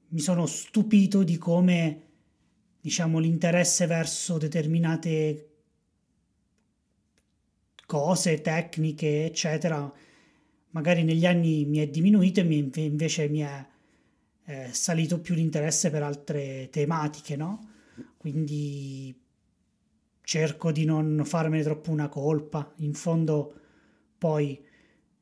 mi 0.09 0.19
sono 0.19 0.45
stupito 0.45 1.23
di 1.23 1.37
come, 1.37 2.01
diciamo, 2.79 3.19
l'interesse 3.19 3.85
verso 3.85 4.37
determinate 4.37 5.49
cose, 7.85 8.41
tecniche, 8.41 9.25
eccetera, 9.25 9.91
magari 10.71 11.03
negli 11.03 11.25
anni 11.25 11.65
mi 11.65 11.77
è 11.77 11.87
diminuito 11.87 12.39
e 12.39 12.83
invece 12.83 13.29
mi 13.29 13.39
è 13.39 13.65
eh, 14.45 14.69
salito 14.71 15.19
più 15.19 15.35
l'interesse 15.35 15.89
per 15.89 16.03
altre 16.03 16.69
tematiche, 16.71 17.35
no? 17.35 17.69
Quindi 18.17 19.15
cerco 20.27 20.73
di 20.73 20.83
non 20.83 21.21
farmene 21.23 21.63
troppo 21.63 21.89
una 21.89 22.09
colpa. 22.09 22.73
In 22.79 22.93
fondo 22.93 23.53
poi 24.17 24.61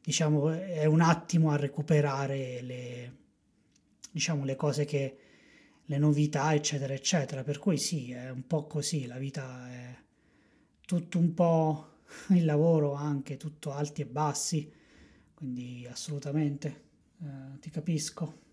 diciamo 0.02 0.50
è 0.50 0.86
un 0.86 1.00
attimo 1.00 1.52
a 1.52 1.58
recuperare 1.58 2.62
le 2.64 3.18
diciamo 4.12 4.46
le 4.46 4.56
cose 4.56 4.86
che 4.86 5.18
le 5.84 5.98
novità 6.00 6.56
eccetera 6.56 6.94
eccetera 6.94 7.44
per 7.44 7.60
cui 7.60 7.78
sì 7.78 8.14
è 8.14 8.32
un 8.32 8.48
po' 8.48 8.66
così 8.66 9.06
la 9.06 9.18
vita 9.18 9.70
è 9.70 9.96
tutto 10.82 11.20
un 11.20 11.34
po' 11.36 11.98
il 12.30 12.46
lavoro 12.46 12.94
anche 12.94 13.38
tutto 13.38 13.74
alti 13.74 14.02
e 14.02 14.06
bassi 14.08 14.72
quindi 15.36 15.86
assolutamente 15.88 16.84
eh, 17.22 17.60
ti 17.60 17.70
capisco. 17.70 18.45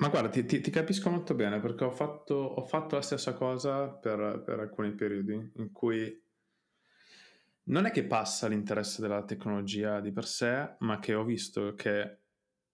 Ma 0.00 0.08
guarda, 0.08 0.30
ti, 0.30 0.46
ti, 0.46 0.62
ti, 0.62 0.70
capisco 0.70 1.10
molto 1.10 1.34
bene 1.34 1.60
perché 1.60 1.84
ho 1.84 1.90
fatto, 1.90 2.34
ho 2.34 2.64
fatto 2.64 2.96
la 2.96 3.02
stessa 3.02 3.34
cosa 3.34 3.88
per, 3.88 4.42
per, 4.42 4.58
alcuni 4.58 4.94
periodi 4.94 5.52
in 5.56 5.72
cui 5.72 6.10
non 7.64 7.84
è 7.84 7.90
che 7.90 8.04
passa 8.04 8.48
l'interesse 8.48 9.02
della 9.02 9.24
tecnologia 9.24 10.00
di 10.00 10.10
per 10.10 10.24
sé, 10.24 10.76
ma 10.78 10.98
che 10.98 11.12
ho 11.12 11.22
visto 11.22 11.74
che 11.74 12.20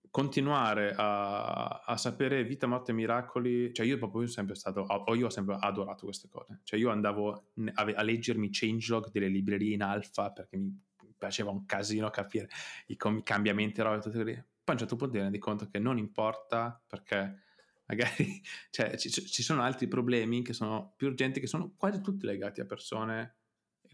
continuare 0.09 0.95
a, 0.97 1.81
a 1.85 1.97
sapere 1.97 2.45
vita, 2.45 2.69
morte 2.69 2.93
e 2.93 2.95
miracoli, 2.95 3.75
cioè 3.75 3.87
io 3.87 3.99
proprio 3.99 4.23
io 4.23 4.29
sempre 4.29 4.55
stato, 4.55 4.83
o 4.83 5.15
io 5.17 5.27
ho 5.27 5.31
sempre 5.31 5.57
adorato 5.59 6.05
queste 6.05 6.29
cose, 6.31 6.61
cioè 6.62 6.79
io 6.79 6.91
andavo 6.91 7.33
a, 7.75 7.83
a 7.83 8.03
leggermi 8.03 8.51
changelog 8.53 9.11
delle 9.11 9.27
librerie 9.29 9.75
in 9.75 9.83
alfa 9.83 10.31
perché 10.31 10.57
mi 10.57 10.81
piaceva 11.19 11.51
un 11.51 11.67
casino 11.67 12.09
capire 12.09 12.49
i, 12.87 12.97
com- 12.97 13.25
cambiamenti, 13.25 13.83
tutto 13.83 14.23
lì. 14.23 14.45
Poi 14.67 14.75
a 14.75 14.79
un 14.79 14.79
certo 14.79 14.97
punto 14.97 15.13
ti 15.13 15.21
rendi 15.21 15.39
conto 15.39 15.69
che 15.69 15.79
non 15.79 15.97
importa 15.97 16.83
perché 16.89 17.45
magari 17.87 18.43
cioè, 18.71 18.97
ci, 18.97 19.11
ci, 19.11 19.43
sono 19.45 19.63
altri 19.63 19.87
problemi 19.87 20.43
che 20.43 20.53
sono 20.53 20.93
più 20.97 21.07
urgenti, 21.07 21.39
che 21.39 21.47
sono 21.47 21.73
quasi 21.77 22.01
tutti 22.01 22.27
legati 22.27 22.61
a 22.61 22.67
persone, 22.67 23.37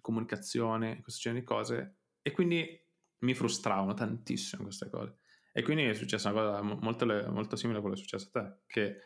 comunicazione, 0.00 1.02
questo 1.02 1.20
genere 1.20 1.42
di 1.42 1.46
cose. 1.46 1.96
E 2.22 2.30
quindi 2.30 2.66
mi 3.18 3.34
frustravano 3.34 3.92
tantissimo 3.92 4.62
queste 4.62 4.88
cose. 4.88 5.18
E 5.52 5.60
quindi 5.62 5.84
è 5.84 5.92
successa 5.92 6.30
una 6.30 6.40
cosa 6.40 6.62
molto, 6.62 7.04
molto 7.30 7.56
simile 7.56 7.76
a 7.76 7.80
quello 7.82 7.94
che 7.94 8.00
è 8.00 8.04
successo 8.04 8.30
a 8.32 8.40
te, 8.40 8.60
che 8.66 8.96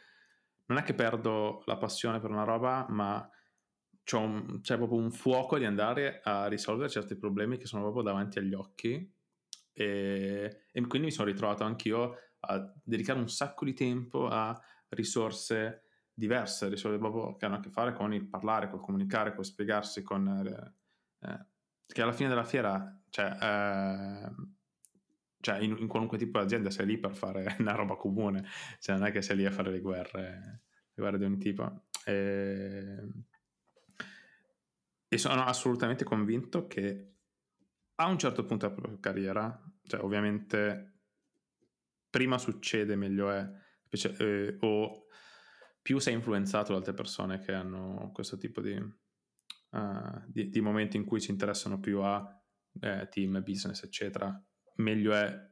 non 0.66 0.78
è 0.78 0.84
che 0.84 0.94
perdo 0.94 1.64
la 1.66 1.78
passione 1.78 2.20
per 2.20 2.30
una 2.30 2.44
roba, 2.44 2.86
ma 2.90 3.28
c'è, 4.04 4.18
un, 4.18 4.60
c'è 4.60 4.76
proprio 4.76 5.00
un 5.00 5.10
fuoco 5.10 5.58
di 5.58 5.64
andare 5.64 6.20
a 6.22 6.46
risolvere 6.46 6.88
certi 6.90 7.16
problemi 7.16 7.58
che 7.58 7.66
sono 7.66 7.82
proprio 7.82 8.04
davanti 8.04 8.38
agli 8.38 8.54
occhi 8.54 9.14
e, 9.78 10.64
e 10.72 10.86
quindi 10.86 11.08
mi 11.08 11.12
sono 11.12 11.28
ritrovato 11.28 11.62
anch'io 11.62 12.16
a 12.40 12.72
dedicare 12.82 13.18
un 13.18 13.28
sacco 13.28 13.66
di 13.66 13.74
tempo 13.74 14.26
a 14.26 14.58
risorse 14.88 15.82
diverse, 16.14 16.70
risorse 16.70 16.96
proprio 16.96 17.36
che 17.36 17.44
hanno 17.44 17.56
a 17.56 17.60
che 17.60 17.68
fare 17.68 17.92
con 17.92 18.14
il 18.14 18.26
parlare, 18.26 18.70
col 18.70 18.80
comunicare, 18.80 19.34
col 19.34 19.44
spiegarsi, 19.44 20.02
con... 20.02 20.26
Eh, 20.28 21.28
eh 21.28 21.46
che 21.86 22.02
alla 22.02 22.12
fine 22.12 22.28
della 22.28 22.42
fiera, 22.42 23.00
cioè, 23.10 23.36
eh, 23.40 24.34
cioè 25.40 25.58
in, 25.60 25.76
in, 25.78 25.86
qualunque 25.86 26.18
tipo 26.18 26.38
di 26.38 26.44
azienda 26.44 26.70
sei 26.70 26.86
lì 26.86 26.98
per 26.98 27.14
fare 27.14 27.54
una 27.60 27.74
roba 27.74 27.94
comune, 27.94 28.44
cioè 28.80 28.96
non 28.96 29.06
è 29.06 29.12
che 29.12 29.22
sei 29.22 29.36
lì 29.36 29.46
a 29.46 29.52
fare 29.52 29.70
le 29.70 29.80
guerre, 29.80 30.62
le 30.94 31.02
guerre 31.02 31.18
di 31.18 31.24
ogni 31.24 31.38
tipo. 31.38 31.84
E, 32.04 33.06
e 35.08 35.18
sono 35.18 35.44
assolutamente 35.44 36.02
convinto 36.02 36.66
che 36.66 37.15
a 37.96 38.06
un 38.06 38.18
certo 38.18 38.44
punto 38.44 38.66
della 38.66 38.78
propria 38.78 39.00
carriera, 39.00 39.62
cioè 39.86 40.02
ovviamente 40.02 40.92
prima 42.10 42.38
succede 42.38 42.96
meglio 42.96 43.30
è, 43.30 43.48
specie, 43.84 44.16
eh, 44.18 44.56
o 44.60 45.06
più 45.82 45.98
sei 45.98 46.14
influenzato 46.14 46.72
da 46.72 46.78
altre 46.78 46.94
persone 46.94 47.40
che 47.40 47.52
hanno 47.52 48.10
questo 48.12 48.36
tipo 48.36 48.60
di, 48.60 48.74
uh, 48.74 50.22
di, 50.26 50.48
di 50.48 50.60
momenti 50.60 50.96
in 50.96 51.04
cui 51.04 51.20
si 51.20 51.30
interessano 51.30 51.78
più 51.78 52.00
a 52.00 52.42
eh, 52.80 53.08
team, 53.08 53.42
business, 53.42 53.82
eccetera, 53.84 54.42
meglio 54.76 55.12
è 55.12 55.50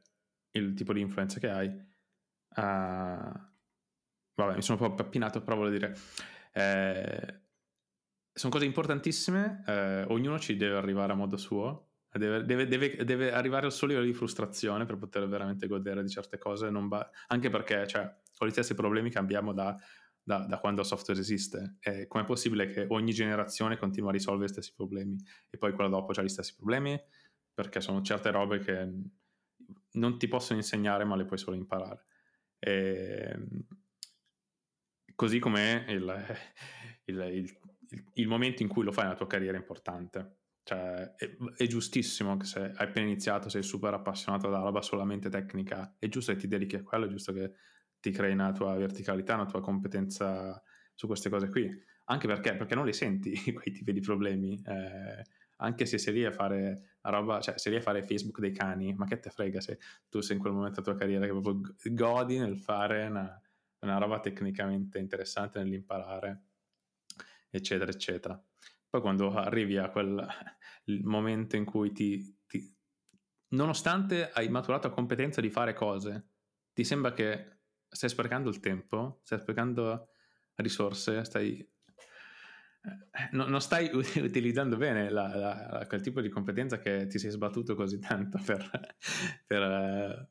il 0.51 0.73
tipo 0.73 0.93
di 0.93 0.99
influenza 0.99 1.39
che 1.39 1.49
hai. 1.49 1.67
Uh, 1.67 3.31
vabbè, 4.35 4.55
mi 4.55 4.61
sono 4.61 4.81
un 4.81 4.89
po' 4.89 4.93
pappinato, 4.95 5.41
però 5.41 5.55
volevo 5.55 5.77
dire... 5.77 5.95
Eh, 6.51 7.43
sono 8.35 8.51
cose 8.51 8.65
importantissime, 8.65 9.63
eh, 9.65 10.03
ognuno 10.09 10.37
ci 10.39 10.57
deve 10.57 10.75
arrivare 10.75 11.13
a 11.13 11.15
modo 11.15 11.37
suo, 11.37 11.94
deve, 12.19 12.43
deve, 12.43 12.67
deve, 12.67 13.03
deve, 13.03 13.31
arrivare 13.31 13.65
al 13.65 13.71
suo 13.71 13.87
livello 13.87 14.05
di 14.05 14.13
frustrazione 14.13 14.85
per 14.85 14.97
poter 14.97 15.27
veramente 15.27 15.67
godere 15.67 16.03
di 16.03 16.09
certe 16.09 16.37
cose, 16.37 16.69
ba- 16.71 17.09
anche 17.27 17.49
perché 17.49 17.87
cioè, 17.87 18.13
con 18.37 18.47
gli 18.47 18.51
stessi 18.51 18.73
problemi 18.73 19.09
che 19.09 19.17
abbiamo 19.17 19.53
da, 19.53 19.75
da, 20.21 20.45
da 20.45 20.59
quando 20.59 20.81
il 20.81 20.87
software 20.87 21.19
esiste. 21.19 21.77
E 21.79 22.07
com'è 22.07 22.23
possibile 22.23 22.67
che 22.67 22.85
ogni 22.89 23.13
generazione 23.13 23.77
continua 23.77 24.09
a 24.09 24.13
risolvere 24.13 24.49
gli 24.49 24.53
stessi 24.53 24.73
problemi 24.75 25.17
e 25.49 25.57
poi 25.57 25.73
quella 25.73 25.89
dopo 25.89 26.11
ha 26.11 26.21
gli 26.23 26.29
stessi 26.29 26.55
problemi? 26.55 26.99
perché 27.55 27.79
sono 27.79 28.01
certe 28.01 28.31
robe 28.31 28.59
che 28.59 28.91
non 29.93 30.19
ti 30.19 30.27
possono 30.27 30.59
insegnare, 30.59 31.05
ma 31.05 31.15
le 31.15 31.25
puoi 31.25 31.39
solo 31.39 31.55
imparare. 31.55 32.05
E, 32.59 33.31
ehm, 33.31 33.65
così 35.15 35.39
come 35.39 35.85
il, 35.87 36.03
il, 37.05 37.17
il, 37.17 37.57
il, 38.15 38.27
momento 38.27 38.61
in 38.61 38.67
cui 38.67 38.83
lo 38.83 38.91
fai 38.91 39.05
nella 39.05 39.15
tua 39.15 39.25
carriera 39.25 39.55
è 39.55 39.59
importante. 39.59 40.39
Cioè, 40.65 41.13
è, 41.13 41.37
è, 41.57 41.67
giustissimo 41.67 42.37
che 42.37 42.45
se 42.45 42.59
hai 42.59 42.87
appena 42.87 43.05
iniziato, 43.05 43.49
sei 43.49 43.61
super 43.61 43.93
appassionato 43.93 44.49
da 44.49 44.61
roba 44.61 44.81
solamente 44.81 45.29
tecnica, 45.29 45.95
è 45.99 46.07
giusto 46.07 46.33
che 46.33 46.39
ti 46.39 46.47
dedichi 46.47 46.75
a 46.75 46.81
quello, 46.81 47.05
è 47.05 47.07
giusto 47.07 47.31
che 47.33 47.53
ti 47.99 48.09
crei 48.09 48.33
una 48.33 48.51
tua 48.51 48.73
verticalità, 48.75 49.35
una 49.35 49.45
tua 49.45 49.61
competenza 49.61 50.59
su 50.95 51.05
queste 51.05 51.29
cose 51.29 51.49
qui. 51.49 51.71
Anche 52.05 52.25
perché, 52.25 52.55
perché 52.55 52.73
non 52.73 52.85
li 52.85 52.93
senti 52.93 53.31
quei 53.53 53.71
tipi 53.75 53.93
di 53.93 53.99
problemi. 53.99 54.59
Eh, 54.65 55.21
anche 55.57 55.85
se 55.85 55.99
sei 55.99 56.15
lì 56.15 56.25
a 56.25 56.31
fare 56.31 56.95
roba, 57.01 57.39
cioè 57.41 57.59
sei 57.59 57.73
lì 57.73 57.77
a 57.77 57.81
fare 57.83 58.01
Facebook 58.01 58.39
dei 58.39 58.51
cani, 58.51 58.91
ma 58.95 59.05
che 59.05 59.19
te 59.19 59.29
frega 59.29 59.61
se 59.61 59.77
tu 60.09 60.19
sei 60.21 60.37
in 60.37 60.41
quel 60.41 60.53
momento 60.53 60.81
della 60.81 60.93
tua 60.93 60.99
carriera 60.99 61.27
che 61.27 61.39
proprio 61.39 61.75
godi 61.91 62.39
nel 62.39 62.57
fare 62.57 63.05
una, 63.05 63.39
una 63.81 63.97
roba 63.99 64.19
tecnicamente 64.19 64.97
interessante, 64.97 65.59
nell'imparare, 65.59 66.41
eccetera, 67.51 67.91
eccetera. 67.91 68.43
Poi 68.95 69.03
quando 69.03 69.33
arrivi 69.33 69.75
a 69.75 69.89
quel 69.89 70.25
momento 71.03 71.57
in 71.57 71.65
cui 71.65 71.91
ti, 71.91 72.33
ti 72.47 72.73
nonostante 73.49 74.31
hai 74.31 74.47
maturato 74.47 74.87
la 74.87 74.93
competenza 74.93 75.41
di 75.41 75.49
fare 75.49 75.73
cose, 75.73 76.29
ti 76.71 76.85
sembra 76.85 77.11
che 77.11 77.57
stai 77.89 78.07
sprecando 78.07 78.49
il 78.49 78.61
tempo, 78.61 79.19
stai 79.23 79.39
sprecando 79.39 80.11
risorse, 80.55 81.25
stai 81.25 81.57
eh, 81.57 83.29
no, 83.31 83.47
non 83.47 83.59
stai 83.59 83.89
utilizzando 84.15 84.77
bene 84.77 85.09
la, 85.09 85.27
la, 85.35 85.67
la, 85.71 85.87
quel 85.87 85.99
tipo 85.99 86.21
di 86.21 86.29
competenza 86.29 86.79
che 86.79 87.07
ti 87.07 87.19
sei 87.19 87.31
sbattuto 87.31 87.75
così 87.75 87.99
tanto 87.99 88.39
per, 88.45 88.95
per, 89.45 90.29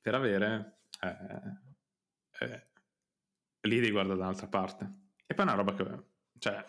per 0.00 0.14
avere, 0.14 0.82
eh, 1.00 2.44
eh, 2.44 2.68
lì 3.62 3.80
devi 3.80 3.90
guardare 3.90 4.16
da 4.16 4.26
un'altra 4.26 4.46
parte. 4.46 4.98
E 5.26 5.34
poi 5.34 5.44
una 5.44 5.54
roba 5.54 5.74
che, 5.74 6.09
cioè, 6.40 6.64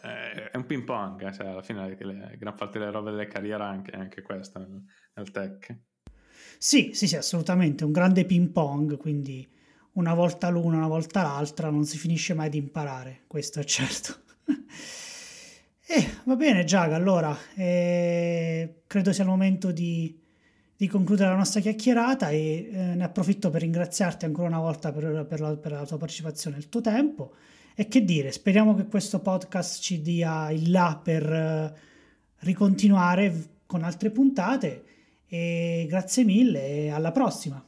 è 0.52 0.58
un 0.58 0.66
ping 0.66 0.84
pong, 0.84 1.26
eh, 1.26 1.34
cioè, 1.34 1.48
alla 1.48 1.62
fine 1.62 1.96
le, 1.98 2.36
gran 2.38 2.54
parte 2.54 2.78
delle 2.78 2.92
robe 2.92 3.12
delle 3.12 3.28
carriere 3.28 3.64
anche, 3.64 3.92
anche 3.92 4.22
questa 4.22 4.60
nel, 4.60 4.84
nel 5.16 5.32
tech. 5.32 5.76
Sì, 6.58 6.92
sì, 6.94 7.08
sì, 7.08 7.16
assolutamente, 7.16 7.86
un 7.86 7.92
grande 7.92 8.26
ping 8.26 8.50
pong, 8.50 8.98
quindi 8.98 9.50
una 9.94 10.14
volta 10.14 10.50
l'una, 10.50 10.78
una 10.78 10.88
volta 10.88 11.24
l'altra, 11.24 11.70
non 11.70 11.86
si 11.86 11.98
finisce 11.98 12.34
mai 12.34 12.50
di 12.50 12.58
imparare, 12.58 13.24
questo 13.28 13.60
è 13.60 13.64
certo. 13.64 14.20
Eh, 15.94 16.10
va 16.24 16.38
bene, 16.38 16.64
Giaga, 16.64 16.96
allora 16.96 17.38
eh, 17.54 18.84
credo 18.88 19.12
sia 19.12 19.26
il 19.26 19.30
momento 19.30 19.74
di, 19.74 20.18
di, 20.74 20.88
concludere 20.88 21.32
la 21.32 21.36
nostra 21.36 21.60
chiacchierata 21.60 22.30
e 22.30 22.70
eh, 22.72 22.96
ne 22.96 23.04
approfitto 23.04 23.50
per 23.50 23.60
ringraziarti 23.60 24.24
ancora 24.24 24.48
una 24.48 24.60
volta 24.60 24.94
per, 24.94 25.26
per, 25.28 25.42
la, 25.42 25.58
per, 25.58 25.74
la, 25.74 25.86
tua 25.86 25.98
partecipazione 25.98 26.56
e 26.56 26.60
il 26.60 26.70
tuo 26.70 26.80
tempo. 26.80 27.34
E 27.76 27.88
che 27.88 28.04
dire, 28.04 28.32
speriamo 28.32 28.76
che 28.76 28.86
questo 28.86 29.20
podcast 29.20 29.82
ci 29.82 30.02
dia 30.02 30.52
il 30.52 30.72
là 30.72 31.00
per 31.02 31.32
eh, 31.32 31.74
ricontinuare 32.40 33.34
con 33.66 33.84
altre 33.84 34.12
puntate. 34.12 34.86
E 35.28 35.86
grazie 35.88 36.24
mille 36.24 36.68
e 36.68 36.90
alla 36.90 37.12
prossima. 37.12 37.64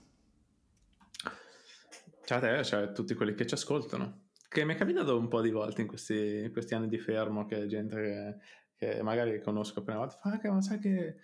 Ciao 2.26 2.38
a 2.38 2.42
te, 2.42 2.64
ciao 2.64 2.84
a 2.84 2.88
tutti 2.88 3.14
quelli 3.14 3.34
che 3.36 3.46
ci 3.46 3.54
ascoltano 3.54 4.22
che 4.54 4.66
mi 4.66 4.76
è 4.76 4.78
capitato 4.78 5.18
un 5.18 5.28
po' 5.28 5.42
di 5.42 5.50
volte 5.50 5.82
in 5.82 5.88
questi, 5.88 6.44
in 6.44 6.52
questi 6.52 6.76
anni 6.76 6.88
di 6.88 7.00
fermo 7.00 7.46
che 7.46 7.66
gente 7.66 8.40
che, 8.78 8.96
che 8.96 9.02
magari 9.02 9.42
conosco 9.42 9.80
appena 9.80 9.98
volta 9.98 10.20
fa 10.22 10.38
che 10.38 10.50
ma 10.50 10.62
sai 10.62 10.78
che 10.78 11.16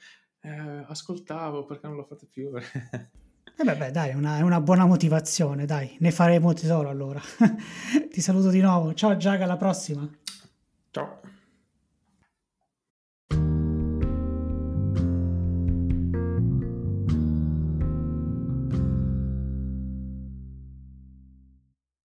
eh, 0.42 0.84
ascoltavo 0.88 1.66
perché 1.66 1.86
non 1.86 1.96
lo 1.96 2.06
fate 2.06 2.26
più 2.26 2.52
e 3.62 3.70
eh 3.70 3.76
beh, 3.76 3.92
dai, 3.92 4.12
è 4.12 4.14
una, 4.14 4.42
una, 4.42 4.62
buona 4.62 4.86
motivazione, 4.86 5.66
dai, 5.66 5.98
ne 6.00 6.12
faremo 6.12 6.54
tesoro 6.54 6.88
allora. 6.88 7.20
Ti 8.10 8.22
saluto 8.22 8.50
di 8.50 8.62
nuovo. 8.62 8.94
Ciao 8.94 9.18
Giaga, 9.18 9.44
alla 9.44 9.58
prossima. 9.58 10.08
Ciao. 10.92 11.19